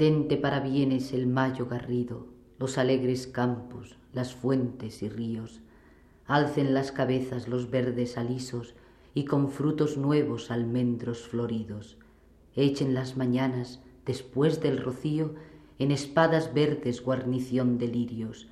Dente 0.01 0.35
para 0.35 0.61
bienes 0.61 1.13
el 1.13 1.27
mayo 1.27 1.67
garrido, 1.67 2.25
los 2.57 2.79
alegres 2.79 3.27
campos, 3.27 3.97
las 4.13 4.33
fuentes 4.33 5.03
y 5.03 5.09
ríos, 5.09 5.61
alcen 6.25 6.73
las 6.73 6.91
cabezas 6.91 7.47
los 7.47 7.69
verdes 7.69 8.17
alisos 8.17 8.73
y 9.13 9.25
con 9.25 9.51
frutos 9.51 9.97
nuevos 9.97 10.49
almendros 10.49 11.27
floridos, 11.27 11.99
echen 12.55 12.95
las 12.95 13.15
mañanas, 13.15 13.79
después 14.03 14.59
del 14.59 14.79
rocío, 14.79 15.35
en 15.77 15.91
espadas 15.91 16.51
verdes 16.51 17.03
guarnición 17.03 17.77
de 17.77 17.89
lirios, 17.89 18.47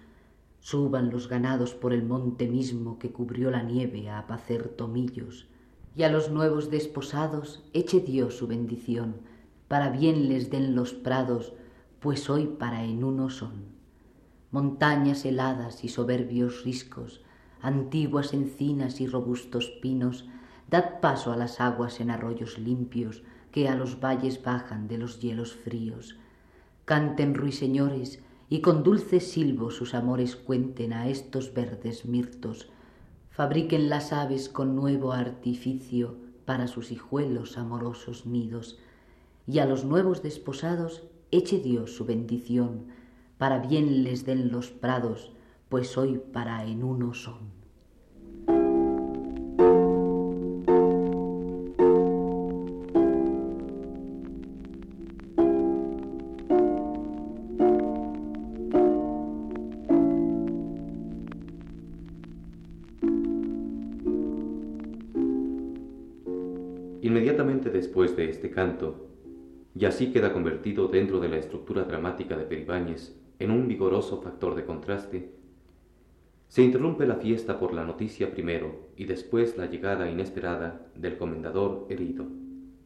suban 0.59 1.09
los 1.09 1.29
ganados 1.29 1.73
por 1.73 1.93
el 1.93 2.03
monte 2.03 2.47
mismo 2.47 2.99
que 2.99 3.09
cubrió 3.11 3.49
la 3.49 3.63
nieve 3.63 4.07
a 4.07 4.19
apacer 4.19 4.67
tomillos, 4.67 5.47
y 5.95 6.03
a 6.03 6.11
los 6.11 6.29
nuevos 6.29 6.69
desposados 6.69 7.63
eche 7.73 8.01
Dios 8.01 8.35
su 8.37 8.45
bendición, 8.45 9.27
para 9.69 9.89
bien 9.89 10.27
les 10.27 10.49
den 10.49 10.75
los 10.75 10.91
prados, 10.93 11.53
pues 12.01 12.29
hoy 12.29 12.47
para 12.47 12.83
en 12.83 13.05
uno 13.05 13.29
son 13.29 13.79
montañas 14.51 15.25
heladas 15.25 15.83
y 15.83 15.89
soberbios 15.89 16.65
riscos, 16.65 17.21
antiguas 17.61 18.33
encinas 18.33 18.99
y 18.99 19.07
robustos 19.07 19.69
pinos, 19.81 20.27
dad 20.69 20.99
paso 21.01 21.31
a 21.31 21.37
las 21.37 21.61
aguas 21.61 22.01
en 22.01 22.09
arroyos 22.09 22.57
limpios 22.57 23.23
que 23.51 23.69
a 23.69 23.75
los 23.75 23.99
valles 23.99 24.41
bajan 24.43 24.87
de 24.87 24.97
los 24.97 25.19
hielos 25.19 25.53
fríos. 25.53 26.17
Canten 26.85 27.35
ruiseñores 27.35 28.21
y 28.49 28.61
con 28.61 28.83
dulces 28.83 29.31
silbos 29.31 29.75
sus 29.75 29.93
amores 29.93 30.35
cuenten 30.35 30.93
a 30.93 31.07
estos 31.07 31.53
verdes 31.53 32.05
mirtos. 32.05 32.69
Fabriquen 33.29 33.89
las 33.89 34.11
aves 34.13 34.49
con 34.49 34.75
nuevo 34.75 35.13
artificio 35.13 36.17
para 36.45 36.67
sus 36.67 36.91
hijuelos 36.91 37.57
amorosos 37.57 38.25
nidos. 38.25 38.79
Y 39.51 39.57
a 39.57 39.65
los 39.65 39.83
nuevos 39.83 40.21
desposados 40.21 41.07
eche 41.31 41.57
Dios 41.57 41.95
su 41.95 42.05
bendición, 42.05 42.85
para 43.39 43.57
bien 43.57 44.03
les 44.03 44.23
den 44.23 44.51
los 44.51 44.69
prados, 44.69 45.31
pues 45.69 45.97
hoy 45.97 46.19
para 46.19 46.65
en 46.65 46.83
uno 46.83 47.15
son. 47.15 47.58
Así 69.99 70.13
queda 70.13 70.31
convertido 70.31 70.87
dentro 70.87 71.19
de 71.19 71.27
la 71.27 71.35
estructura 71.35 71.83
dramática 71.83 72.37
de 72.37 72.45
Peribáñez 72.45 73.17
en 73.37 73.51
un 73.51 73.67
vigoroso 73.67 74.21
factor 74.21 74.55
de 74.55 74.63
contraste, 74.63 75.33
se 76.47 76.63
interrumpe 76.63 77.05
la 77.05 77.17
fiesta 77.17 77.59
por 77.59 77.73
la 77.73 77.83
noticia 77.83 78.31
primero 78.31 78.91
y 78.95 79.03
después 79.03 79.57
la 79.57 79.65
llegada 79.65 80.09
inesperada 80.09 80.87
del 80.95 81.17
comendador 81.17 81.85
herido. 81.89 82.27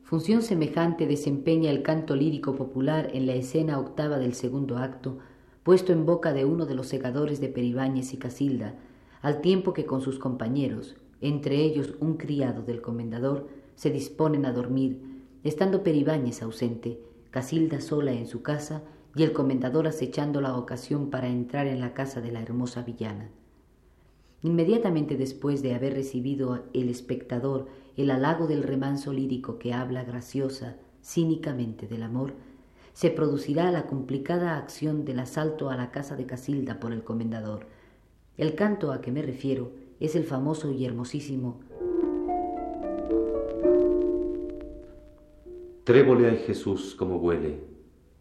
Función 0.01 0.41
semejante 0.41 1.05
desempeña 1.05 1.69
el 1.69 1.83
canto 1.83 2.15
lírico 2.15 2.55
popular 2.55 3.11
en 3.13 3.27
la 3.27 3.35
escena 3.35 3.77
octava 3.77 4.17
del 4.17 4.33
segundo 4.33 4.79
acto, 4.79 5.19
puesto 5.61 5.93
en 5.93 6.07
boca 6.07 6.33
de 6.33 6.45
uno 6.45 6.65
de 6.65 6.73
los 6.73 6.87
segadores 6.87 7.39
de 7.39 7.49
Peribáñez 7.49 8.11
y 8.15 8.17
Casilda, 8.17 8.73
al 9.21 9.39
tiempo 9.39 9.73
que 9.73 9.85
con 9.85 10.01
sus 10.01 10.17
compañeros, 10.17 10.95
entre 11.21 11.57
ellos 11.57 11.93
un 11.99 12.17
criado 12.17 12.63
del 12.63 12.81
comendador, 12.81 13.49
se 13.75 13.91
disponen 13.91 14.47
a 14.47 14.51
dormir, 14.51 15.12
estando 15.43 15.83
Peribáñez 15.83 16.41
ausente, 16.41 16.99
Casilda 17.31 17.81
sola 17.81 18.11
en 18.13 18.27
su 18.27 18.43
casa 18.43 18.83
y 19.15 19.23
el 19.23 19.33
comendador 19.33 19.87
acechando 19.87 20.41
la 20.41 20.55
ocasión 20.55 21.09
para 21.09 21.27
entrar 21.27 21.67
en 21.67 21.79
la 21.79 21.93
casa 21.93 22.21
de 22.21 22.31
la 22.31 22.41
hermosa 22.41 22.83
villana. 22.83 23.29
Inmediatamente 24.41 25.17
después 25.17 25.61
de 25.61 25.73
haber 25.73 25.93
recibido 25.93 26.65
el 26.73 26.89
espectador 26.89 27.67
el 27.95 28.11
halago 28.11 28.47
del 28.47 28.63
remanso 28.63 29.13
lírico 29.13 29.59
que 29.59 29.73
habla 29.73 30.03
graciosa, 30.03 30.77
cínicamente 31.03 31.87
del 31.87 32.03
amor, 32.03 32.33
se 32.93 33.09
producirá 33.09 33.71
la 33.71 33.87
complicada 33.87 34.57
acción 34.57 35.05
del 35.05 35.19
asalto 35.19 35.69
a 35.69 35.75
la 35.75 35.91
casa 35.91 36.15
de 36.15 36.25
Casilda 36.25 36.79
por 36.79 36.91
el 36.91 37.03
comendador. 37.03 37.67
El 38.37 38.55
canto 38.55 38.91
a 38.91 39.01
que 39.01 39.11
me 39.11 39.21
refiero 39.21 39.71
es 39.99 40.15
el 40.15 40.23
famoso 40.23 40.71
y 40.71 40.85
hermosísimo 40.85 41.59
Trébole 45.83 46.29
hay 46.29 46.37
Jesús 46.37 46.95
como 46.95 47.17
huele, 47.17 47.59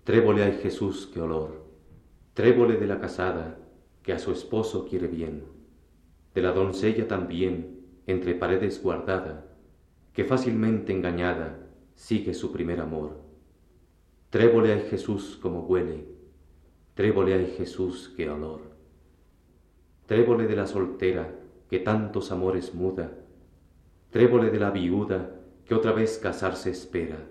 Trébole 0.02 0.42
hay 0.42 0.58
Jesús, 0.58 1.08
qué 1.14 1.20
olor, 1.20 1.64
trébole 2.34 2.76
de 2.76 2.88
la 2.88 2.98
casada, 2.98 3.56
que 4.02 4.12
a 4.12 4.18
su 4.18 4.32
esposo 4.32 4.88
quiere 4.88 5.06
bien, 5.06 5.44
de 6.34 6.42
la 6.42 6.50
doncella 6.50 7.06
también, 7.06 7.78
entre 8.08 8.34
paredes 8.34 8.82
guardada, 8.82 9.46
que 10.12 10.24
fácilmente 10.24 10.92
engañada 10.92 11.68
sigue 11.94 12.34
su 12.34 12.50
primer 12.50 12.80
amor. 12.80 13.20
Trébole 14.30 14.72
hay 14.72 14.80
Jesús 14.90 15.38
como 15.40 15.60
huele, 15.60 16.08
trébole 16.94 17.34
hay 17.34 17.46
Jesús, 17.56 18.12
qué 18.16 18.28
olor. 18.28 18.62
Trébole 20.06 20.48
de 20.48 20.56
la 20.56 20.66
soltera, 20.66 21.32
que 21.70 21.78
tantos 21.78 22.32
amores 22.32 22.74
muda, 22.74 23.12
trébole 24.10 24.50
de 24.50 24.58
la 24.58 24.72
viuda, 24.72 25.38
que 25.64 25.76
otra 25.76 25.92
vez 25.92 26.18
casarse 26.18 26.68
espera, 26.70 27.28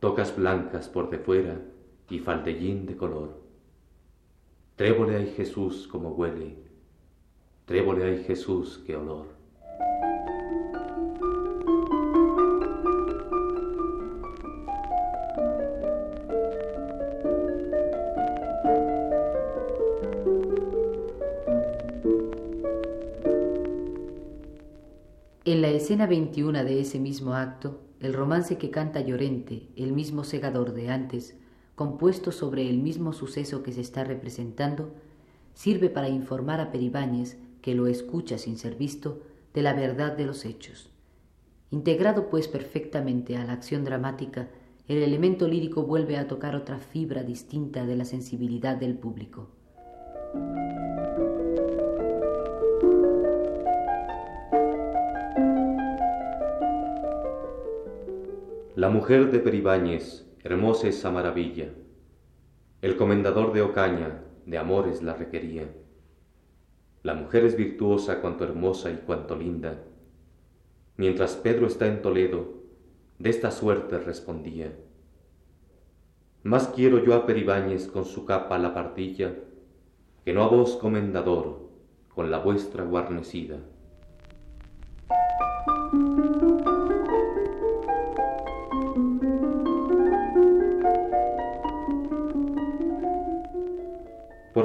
tocas 0.00 0.34
blancas 0.34 0.88
por 0.88 1.10
de 1.10 1.18
fuera, 1.18 1.60
y 2.08 2.18
faldellín 2.18 2.86
de 2.86 2.96
color. 2.96 3.38
Trébole 4.74 5.16
hay 5.16 5.26
Jesús 5.36 5.86
como 5.86 6.10
huele, 6.10 6.56
trébole 7.66 8.04
hay 8.04 8.24
Jesús 8.24 8.82
qué 8.86 8.96
olor. 8.96 9.26
En 25.44 25.62
la 25.62 25.68
escena 25.68 26.06
21 26.06 26.64
de 26.64 26.80
ese 26.80 26.98
mismo 26.98 27.34
acto, 27.34 27.89
el 28.00 28.14
romance 28.14 28.56
que 28.56 28.70
canta 28.70 29.00
Llorente, 29.00 29.68
el 29.76 29.92
mismo 29.92 30.24
segador 30.24 30.72
de 30.72 30.88
antes, 30.88 31.36
compuesto 31.74 32.32
sobre 32.32 32.68
el 32.68 32.78
mismo 32.78 33.12
suceso 33.12 33.62
que 33.62 33.72
se 33.72 33.82
está 33.82 34.04
representando, 34.04 34.94
sirve 35.54 35.90
para 35.90 36.08
informar 36.08 36.60
a 36.60 36.72
Peribáñez, 36.72 37.38
que 37.60 37.74
lo 37.74 37.86
escucha 37.86 38.38
sin 38.38 38.58
ser 38.58 38.76
visto, 38.76 39.22
de 39.52 39.62
la 39.62 39.74
verdad 39.74 40.16
de 40.16 40.24
los 40.24 40.44
hechos. 40.44 40.90
Integrado 41.70 42.30
pues 42.30 42.48
perfectamente 42.48 43.36
a 43.36 43.44
la 43.44 43.52
acción 43.52 43.84
dramática, 43.84 44.48
el 44.88 45.02
elemento 45.02 45.46
lírico 45.46 45.82
vuelve 45.82 46.16
a 46.16 46.26
tocar 46.26 46.56
otra 46.56 46.78
fibra 46.78 47.22
distinta 47.22 47.86
de 47.86 47.96
la 47.96 48.04
sensibilidad 48.04 48.76
del 48.76 48.94
público. 48.98 49.50
La 58.76 58.88
mujer 58.88 59.32
de 59.32 59.40
Peribáñez 59.40 60.30
hermosa 60.44 60.86
esa 60.86 61.10
maravilla. 61.10 61.70
El 62.82 62.96
comendador 62.96 63.52
de 63.52 63.62
Ocaña 63.62 64.22
de 64.46 64.58
amores 64.58 65.02
la 65.02 65.12
requería. 65.14 65.68
La 67.02 67.14
mujer 67.14 67.44
es 67.44 67.56
virtuosa 67.56 68.20
cuanto 68.20 68.44
hermosa 68.44 68.92
y 68.92 68.98
cuanto 68.98 69.34
linda. 69.34 69.82
Mientras 70.96 71.34
Pedro 71.34 71.66
está 71.66 71.88
en 71.88 72.00
Toledo, 72.00 72.62
de 73.18 73.30
esta 73.30 73.50
suerte 73.50 73.98
respondía. 73.98 74.72
Más 76.44 76.68
quiero 76.68 77.04
yo 77.04 77.14
a 77.14 77.26
Peribáñez 77.26 77.88
con 77.88 78.04
su 78.04 78.24
capa 78.24 78.56
la 78.56 78.72
partilla, 78.72 79.34
que 80.24 80.32
no 80.32 80.44
a 80.44 80.48
vos, 80.48 80.76
comendador, 80.76 81.68
con 82.14 82.30
la 82.30 82.38
vuestra 82.38 82.84
guarnecida. 82.84 83.58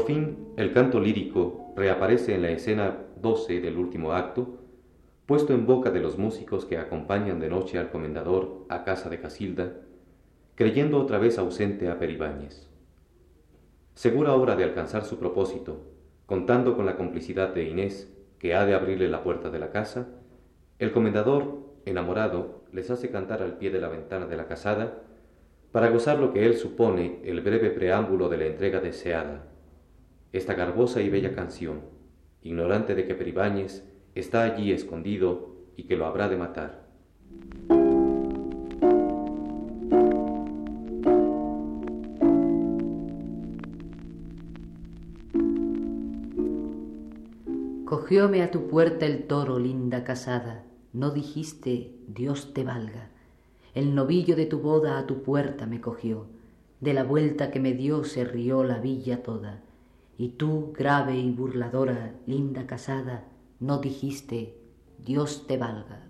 Por 0.06 0.14
fin, 0.14 0.54
el 0.56 0.72
canto 0.72 1.00
lírico 1.00 1.74
reaparece 1.76 2.36
en 2.36 2.44
la 2.44 2.52
escena 2.52 2.96
12 3.24 3.60
del 3.60 3.76
último 3.76 4.14
acto, 4.14 4.60
puesto 5.26 5.52
en 5.52 5.66
boca 5.66 5.90
de 5.90 6.00
los 6.00 6.20
músicos 6.20 6.66
que 6.66 6.78
acompañan 6.78 7.40
de 7.40 7.50
noche 7.50 7.80
al 7.80 7.90
comendador 7.90 8.68
a 8.70 8.84
casa 8.84 9.10
de 9.10 9.20
Casilda, 9.20 9.78
creyendo 10.54 11.00
otra 11.00 11.18
vez 11.18 11.40
ausente 11.40 11.90
a 11.90 11.98
Peribáñez. 11.98 12.70
Segura 13.96 14.30
ahora 14.30 14.56
de 14.56 14.66
alcanzar 14.66 15.06
su 15.06 15.18
propósito, 15.18 15.82
contando 16.28 16.76
con 16.76 16.86
la 16.86 16.98
complicidad 16.98 17.56
de 17.56 17.64
Inés, 17.64 18.14
que 18.38 18.54
ha 18.54 18.64
de 18.64 18.76
abrirle 18.76 19.10
la 19.10 19.24
puerta 19.24 19.50
de 19.50 19.58
la 19.58 19.72
casa, 19.72 20.08
el 20.78 20.92
comendador, 20.92 21.62
enamorado, 21.86 22.62
les 22.72 22.92
hace 22.92 23.10
cantar 23.10 23.42
al 23.42 23.58
pie 23.58 23.72
de 23.72 23.82
la 23.82 23.90
ventana 23.90 24.28
de 24.28 24.38
la 24.38 24.46
casada 24.46 25.02
para 25.72 25.90
gozar 25.90 26.20
lo 26.20 26.32
que 26.32 26.46
él 26.46 26.58
supone 26.58 27.22
el 27.24 27.42
breve 27.42 27.72
preámbulo 27.72 28.30
de 28.30 28.38
la 28.38 28.46
entrega 28.46 28.80
deseada 28.82 29.55
esta 30.38 30.54
garbosa 30.54 31.02
y 31.02 31.10
bella 31.10 31.34
canción, 31.34 31.80
ignorante 32.42 32.94
de 32.94 33.08
que 33.08 33.16
Peribáñez 33.16 33.86
está 34.16 34.44
allí 34.44 34.74
escondido 34.74 35.56
y 35.78 35.84
que 35.84 35.96
lo 35.96 36.06
habrá 36.06 36.28
de 36.28 36.36
matar. 36.36 36.86
Cogióme 47.86 48.44
a 48.44 48.52
tu 48.52 48.68
puerta 48.68 49.06
el 49.06 49.24
toro, 49.24 49.58
linda 49.58 50.04
casada, 50.04 50.66
no 50.92 51.12
dijiste 51.12 51.94
Dios 52.08 52.54
te 52.54 52.66
valga. 52.66 53.10
El 53.74 53.96
novillo 53.96 54.36
de 54.36 54.46
tu 54.46 54.60
boda 54.60 54.98
a 54.98 55.08
tu 55.08 55.24
puerta 55.24 55.66
me 55.66 55.80
cogió, 55.80 56.26
de 56.82 56.94
la 56.94 57.04
vuelta 57.04 57.52
que 57.52 57.62
me 57.62 57.74
dio 57.74 58.04
se 58.04 58.26
rió 58.26 58.64
la 58.66 58.80
villa 58.80 59.24
toda. 59.24 59.62
Y 60.18 60.30
tú, 60.30 60.72
grave 60.78 61.18
y 61.18 61.32
burladora, 61.32 62.16
linda 62.26 62.66
casada, 62.66 63.26
no 63.60 63.80
dijiste 63.80 64.56
Dios 65.04 65.46
te 65.46 65.58
valga. 65.58 66.02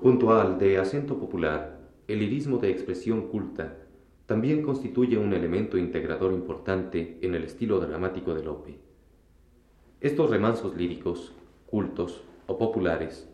Junto 0.00 0.32
al 0.32 0.58
de 0.58 0.78
acento 0.78 1.18
popular, 1.18 1.80
el 2.08 2.18
lirismo 2.18 2.58
de 2.58 2.70
expresión 2.70 3.28
culta 3.28 3.81
también 4.32 4.62
constituye 4.62 5.18
un 5.18 5.34
elemento 5.34 5.76
integrador 5.76 6.32
importante 6.32 7.18
en 7.20 7.34
el 7.34 7.44
estilo 7.44 7.80
dramático 7.80 8.32
de 8.32 8.42
Lope. 8.42 8.78
Estos 10.00 10.30
remansos 10.30 10.74
líricos, 10.74 11.34
cultos 11.66 12.24
o 12.46 12.56
populares, 12.56 13.28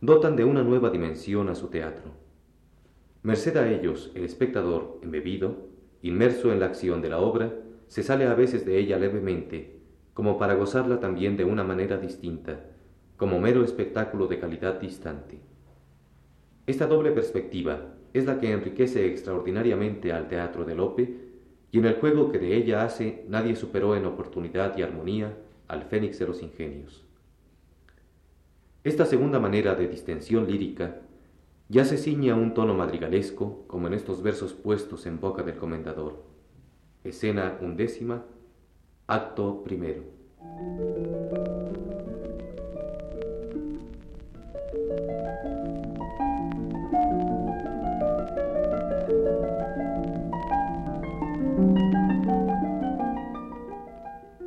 dotan 0.00 0.36
de 0.36 0.44
una 0.44 0.62
nueva 0.62 0.90
dimensión 0.90 1.48
a 1.48 1.56
su 1.56 1.66
teatro. 1.66 2.12
Merced 3.24 3.56
a 3.56 3.68
ellos, 3.68 4.12
el 4.14 4.22
espectador, 4.22 5.00
embebido, 5.02 5.66
inmerso 6.00 6.52
en 6.52 6.60
la 6.60 6.66
acción 6.66 7.02
de 7.02 7.08
la 7.08 7.18
obra, 7.18 7.52
se 7.88 8.04
sale 8.04 8.26
a 8.26 8.34
veces 8.34 8.64
de 8.64 8.78
ella 8.78 9.00
levemente, 9.00 9.80
como 10.12 10.38
para 10.38 10.54
gozarla 10.54 11.00
también 11.00 11.36
de 11.36 11.44
una 11.44 11.64
manera 11.64 11.96
distinta, 11.96 12.60
como 13.16 13.40
mero 13.40 13.64
espectáculo 13.64 14.28
de 14.28 14.38
calidad 14.38 14.78
distante. 14.80 15.40
Esta 16.68 16.86
doble 16.86 17.10
perspectiva 17.10 17.93
es 18.14 18.24
la 18.24 18.40
que 18.40 18.52
enriquece 18.52 19.06
extraordinariamente 19.06 20.12
al 20.12 20.28
teatro 20.28 20.64
de 20.64 20.74
Lope, 20.74 21.24
y 21.70 21.78
en 21.78 21.84
el 21.84 21.96
juego 21.96 22.30
que 22.30 22.38
de 22.38 22.56
ella 22.56 22.84
hace 22.84 23.24
nadie 23.28 23.56
superó 23.56 23.96
en 23.96 24.06
oportunidad 24.06 24.78
y 24.78 24.82
armonía 24.82 25.36
al 25.66 25.82
Fénix 25.82 26.20
de 26.20 26.26
los 26.26 26.40
Ingenios. 26.40 27.04
Esta 28.84 29.04
segunda 29.04 29.40
manera 29.40 29.74
de 29.74 29.88
distensión 29.88 30.46
lírica 30.46 31.00
ya 31.68 31.84
se 31.84 31.96
ciñe 31.96 32.30
a 32.30 32.36
un 32.36 32.54
tono 32.54 32.74
madrigalesco, 32.74 33.64
como 33.66 33.88
en 33.88 33.94
estos 33.94 34.22
versos 34.22 34.52
puestos 34.52 35.06
en 35.06 35.18
boca 35.18 35.42
del 35.42 35.56
comendador. 35.56 36.22
Escena 37.02 37.58
undécima, 37.60 38.24
acto 39.08 39.64
primero. 39.64 40.04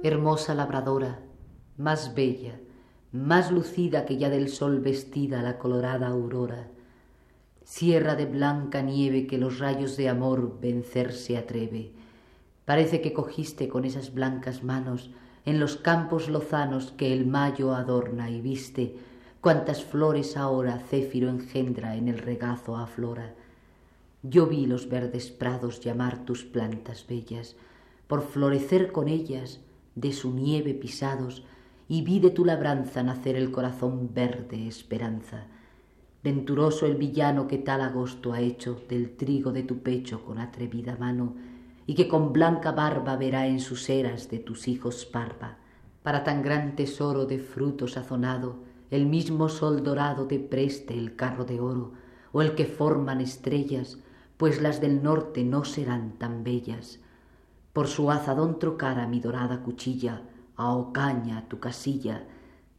Hermosa 0.07 0.55
labradora, 0.55 1.19
más 1.77 2.15
bella, 2.15 2.59
más 3.11 3.51
lucida 3.51 4.05
que 4.05 4.17
ya 4.17 4.29
del 4.29 4.49
sol 4.49 4.79
vestida 4.79 5.41
la 5.41 5.57
colorada 5.57 6.07
aurora, 6.07 6.67
sierra 7.63 8.15
de 8.15 8.25
blanca 8.25 8.81
nieve 8.81 9.27
que 9.27 9.37
los 9.37 9.59
rayos 9.59 9.97
de 9.97 10.09
amor 10.09 10.59
vencer 10.59 11.13
se 11.13 11.37
atreve. 11.37 11.91
Parece 12.65 13.01
que 13.01 13.13
cogiste 13.13 13.67
con 13.67 13.85
esas 13.85 14.13
blancas 14.13 14.63
manos 14.63 15.11
en 15.45 15.59
los 15.59 15.77
campos 15.77 16.29
lozanos 16.29 16.91
que 16.91 17.13
el 17.13 17.25
mayo 17.25 17.73
adorna 17.73 18.29
y 18.29 18.41
viste 18.41 18.95
cuantas 19.41 19.83
flores 19.83 20.35
ahora 20.35 20.79
céfiro 20.79 21.29
engendra 21.29 21.95
en 21.95 22.07
el 22.07 22.17
regazo 22.17 22.75
aflora. 22.75 23.33
Yo 24.23 24.47
vi 24.47 24.65
los 24.65 24.89
verdes 24.89 25.29
prados 25.29 25.79
llamar 25.79 26.25
tus 26.25 26.43
plantas 26.43 27.05
bellas, 27.07 27.55
por 28.07 28.23
florecer 28.23 28.91
con 28.91 29.07
ellas 29.07 29.61
de 29.97 30.13
su 30.13 30.31
nieve 30.31 30.75
pisados, 30.75 31.43
y 31.89 32.03
vi 32.03 32.19
de 32.19 32.29
tu 32.29 32.45
labranza 32.45 33.01
nacer 33.01 33.35
el 33.35 33.49
corazón 33.51 34.11
verde 34.13 34.67
esperanza. 34.67 35.47
Venturoso 36.23 36.85
el 36.85 36.95
villano 36.95 37.47
que 37.47 37.57
tal 37.57 37.81
agosto 37.81 38.31
ha 38.33 38.39
hecho 38.39 38.79
del 38.87 39.15
trigo 39.17 39.51
de 39.51 39.63
tu 39.63 39.79
pecho 39.79 40.23
con 40.23 40.37
atrevida 40.37 40.97
mano, 40.97 41.33
y 41.87 41.95
que 41.95 42.07
con 42.07 42.31
blanca 42.31 42.73
barba 42.73 43.15
verá 43.15 43.47
en 43.47 43.59
sus 43.59 43.89
eras 43.89 44.29
de 44.29 44.37
tus 44.37 44.67
hijos 44.67 45.05
parva. 45.05 45.57
Para 46.03 46.23
tan 46.23 46.43
gran 46.43 46.75
tesoro 46.75 47.25
de 47.25 47.39
fruto 47.39 47.87
sazonado, 47.87 48.57
el 48.91 49.07
mismo 49.07 49.49
sol 49.49 49.83
dorado 49.83 50.27
te 50.27 50.37
preste 50.37 50.93
el 50.93 51.15
carro 51.15 51.43
de 51.43 51.59
oro, 51.59 51.93
o 52.33 52.43
el 52.43 52.53
que 52.53 52.65
forman 52.65 53.19
estrellas, 53.19 53.97
pues 54.37 54.61
las 54.61 54.79
del 54.79 55.01
norte 55.01 55.43
no 55.43 55.65
serán 55.65 56.11
tan 56.19 56.43
bellas 56.43 56.99
por 57.77 57.87
su 57.87 58.09
azadón 58.09 58.57
trocara 58.57 59.05
mi 59.05 59.19
dorada 59.19 59.61
cuchilla, 59.61 60.23
a 60.55 60.73
ocaña 60.73 61.47
tu 61.47 61.59
casilla, 61.59 62.25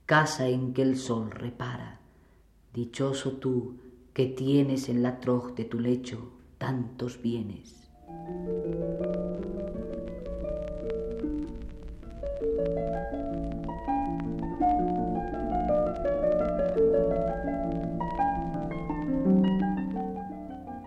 casa 0.07 0.49
en 0.49 0.75
que 0.75 0.83
el 0.83 0.97
sol 0.97 1.31
repara. 1.31 2.01
Dichoso 2.75 3.35
tú 3.35 3.79
que 4.13 4.27
tienes 4.27 4.89
en 4.89 5.05
la 5.05 5.21
troj 5.21 5.55
de 5.55 5.67
tu 5.67 5.79
lecho 5.79 6.33
tantos 6.59 7.23
bienes. 7.23 7.89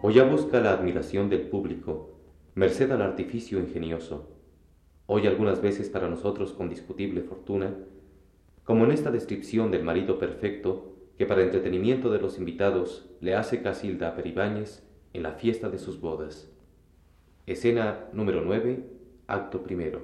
O 0.02 0.10
ya 0.10 0.26
busca 0.26 0.60
la 0.60 0.74
admiración 0.74 1.30
del 1.30 1.48
público 1.48 2.11
merced 2.54 2.92
al 2.92 3.02
artificio 3.02 3.60
ingenioso, 3.60 4.30
hoy 5.06 5.26
algunas 5.26 5.62
veces 5.62 5.90
para 5.90 6.10
nosotros 6.10 6.52
con 6.52 6.70
discutible 6.70 7.22
fortuna, 7.22 7.74
como 8.66 8.84
en 8.84 8.92
esta 8.92 9.10
descripción 9.10 9.72
del 9.72 9.84
marido 9.84 10.20
perfecto 10.20 10.94
que 11.18 11.26
para 11.26 11.44
entretenimiento 11.44 12.12
de 12.12 12.20
los 12.20 12.38
invitados 12.38 13.10
le 13.22 13.36
hace 13.36 13.62
Casilda 13.62 14.10
a 14.10 14.16
Peribáñez 14.16 14.84
en 15.14 15.24
la 15.24 15.32
fiesta 15.34 15.70
de 15.70 15.80
sus 15.80 16.02
bodas. 16.02 16.52
Escena 17.46 18.10
número 18.12 18.42
9, 18.42 18.86
acto 19.28 19.64
primero. 19.64 20.02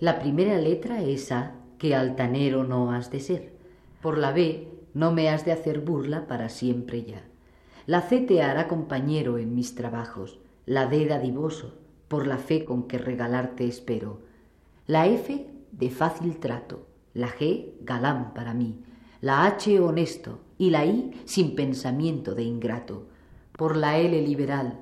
La 0.00 0.18
primera 0.18 0.58
letra 0.58 1.02
es 1.02 1.32
A 1.32 1.57
que 1.78 1.94
altanero 1.94 2.64
no 2.64 2.92
has 2.92 3.10
de 3.10 3.20
ser. 3.20 3.52
Por 4.02 4.18
la 4.18 4.32
B 4.32 4.68
no 4.94 5.12
me 5.12 5.28
has 5.30 5.44
de 5.44 5.52
hacer 5.52 5.80
burla 5.80 6.26
para 6.26 6.48
siempre 6.48 7.04
ya. 7.04 7.22
La 7.86 8.02
C 8.02 8.20
te 8.20 8.42
hará 8.42 8.68
compañero 8.68 9.38
en 9.38 9.54
mis 9.54 9.74
trabajos, 9.74 10.38
la 10.66 10.86
D 10.86 11.06
dadivoso, 11.06 11.78
por 12.08 12.26
la 12.26 12.38
fe 12.38 12.64
con 12.64 12.88
que 12.88 12.98
regalarte 12.98 13.66
espero. 13.66 14.20
La 14.86 15.06
F 15.06 15.46
de 15.72 15.90
fácil 15.90 16.38
trato, 16.38 16.86
la 17.14 17.28
G 17.28 17.72
galán 17.80 18.34
para 18.34 18.54
mí, 18.54 18.80
la 19.20 19.46
H 19.46 19.80
honesto 19.80 20.40
y 20.58 20.70
la 20.70 20.84
I 20.84 21.22
sin 21.24 21.54
pensamiento 21.54 22.34
de 22.34 22.42
ingrato. 22.42 23.06
Por 23.52 23.76
la 23.76 23.98
L 23.98 24.20
liberal 24.22 24.80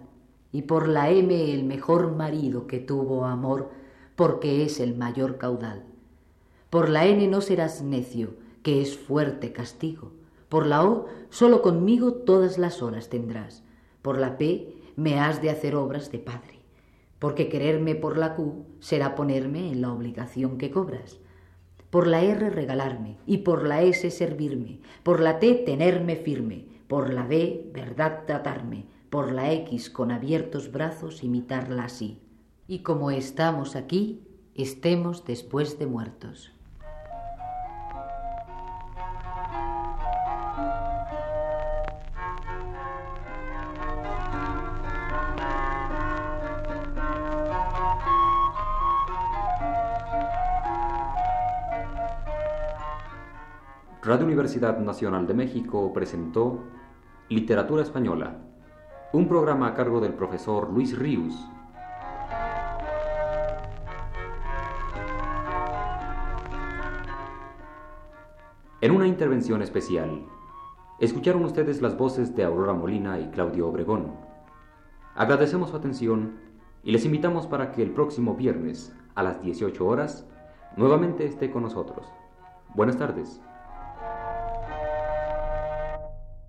y 0.53 0.62
por 0.62 0.88
la 0.88 1.11
M 1.11 1.53
el 1.53 1.64
mejor 1.64 2.14
marido 2.16 2.66
que 2.66 2.78
tuvo 2.78 3.24
amor, 3.24 3.70
porque 4.16 4.64
es 4.64 4.80
el 4.80 4.97
mayor 4.97 5.38
caudal. 5.38 5.84
Por 6.70 6.88
la 6.88 7.06
N 7.06 7.28
no 7.28 7.40
serás 7.40 7.82
necio, 7.82 8.34
que 8.62 8.82
es 8.82 8.98
fuerte 8.98 9.52
castigo. 9.52 10.12
Por 10.48 10.66
la 10.66 10.84
O 10.84 11.06
solo 11.30 11.62
conmigo 11.62 12.12
todas 12.12 12.58
las 12.58 12.82
horas 12.82 13.08
tendrás. 13.08 13.62
Por 14.02 14.18
la 14.18 14.36
P 14.36 14.74
me 14.96 15.20
has 15.20 15.40
de 15.40 15.50
hacer 15.50 15.76
obras 15.76 16.10
de 16.10 16.18
padre. 16.18 16.60
Porque 17.20 17.48
quererme 17.48 17.94
por 17.94 18.18
la 18.18 18.34
Q 18.34 18.66
será 18.80 19.14
ponerme 19.14 19.70
en 19.70 19.80
la 19.80 19.92
obligación 19.92 20.58
que 20.58 20.72
cobras. 20.72 21.18
Por 21.90 22.08
la 22.08 22.22
R 22.22 22.50
regalarme 22.50 23.16
y 23.26 23.38
por 23.38 23.66
la 23.66 23.82
S 23.82 24.10
servirme. 24.10 24.80
Por 25.04 25.20
la 25.20 25.38
T 25.38 25.54
tenerme 25.54 26.16
firme. 26.16 26.66
Por 26.88 27.14
la 27.14 27.24
B 27.24 27.70
verdad 27.72 28.24
tratarme. 28.26 28.86
Por 29.08 29.30
la 29.30 29.52
X 29.52 29.88
con 29.88 30.10
abiertos 30.10 30.72
brazos 30.72 31.22
imitarla 31.22 31.84
así. 31.84 32.20
Y 32.66 32.80
como 32.80 33.12
estamos 33.12 33.76
aquí, 33.76 34.26
estemos 34.56 35.24
después 35.24 35.78
de 35.78 35.86
muertos. 35.86 36.55
Radio 54.16 54.28
Universidad 54.28 54.78
Nacional 54.78 55.26
de 55.26 55.34
México 55.34 55.92
presentó 55.92 56.64
Literatura 57.28 57.82
Española, 57.82 58.38
un 59.12 59.28
programa 59.28 59.66
a 59.66 59.74
cargo 59.74 60.00
del 60.00 60.14
profesor 60.14 60.70
Luis 60.72 60.98
Ríos. 60.98 61.34
En 68.80 68.90
una 68.90 69.06
intervención 69.06 69.60
especial, 69.60 70.24
escucharon 70.98 71.44
ustedes 71.44 71.82
las 71.82 71.94
voces 71.98 72.34
de 72.34 72.44
Aurora 72.44 72.72
Molina 72.72 73.20
y 73.20 73.28
Claudio 73.28 73.68
Obregón. 73.68 74.14
Agradecemos 75.14 75.68
su 75.68 75.76
atención 75.76 76.38
y 76.82 76.92
les 76.92 77.04
invitamos 77.04 77.46
para 77.46 77.70
que 77.70 77.82
el 77.82 77.90
próximo 77.90 78.34
viernes 78.34 78.96
a 79.14 79.22
las 79.22 79.42
18 79.42 79.86
horas 79.86 80.26
nuevamente 80.78 81.26
esté 81.26 81.50
con 81.50 81.64
nosotros. 81.64 82.06
Buenas 82.74 82.96
tardes. 82.96 83.42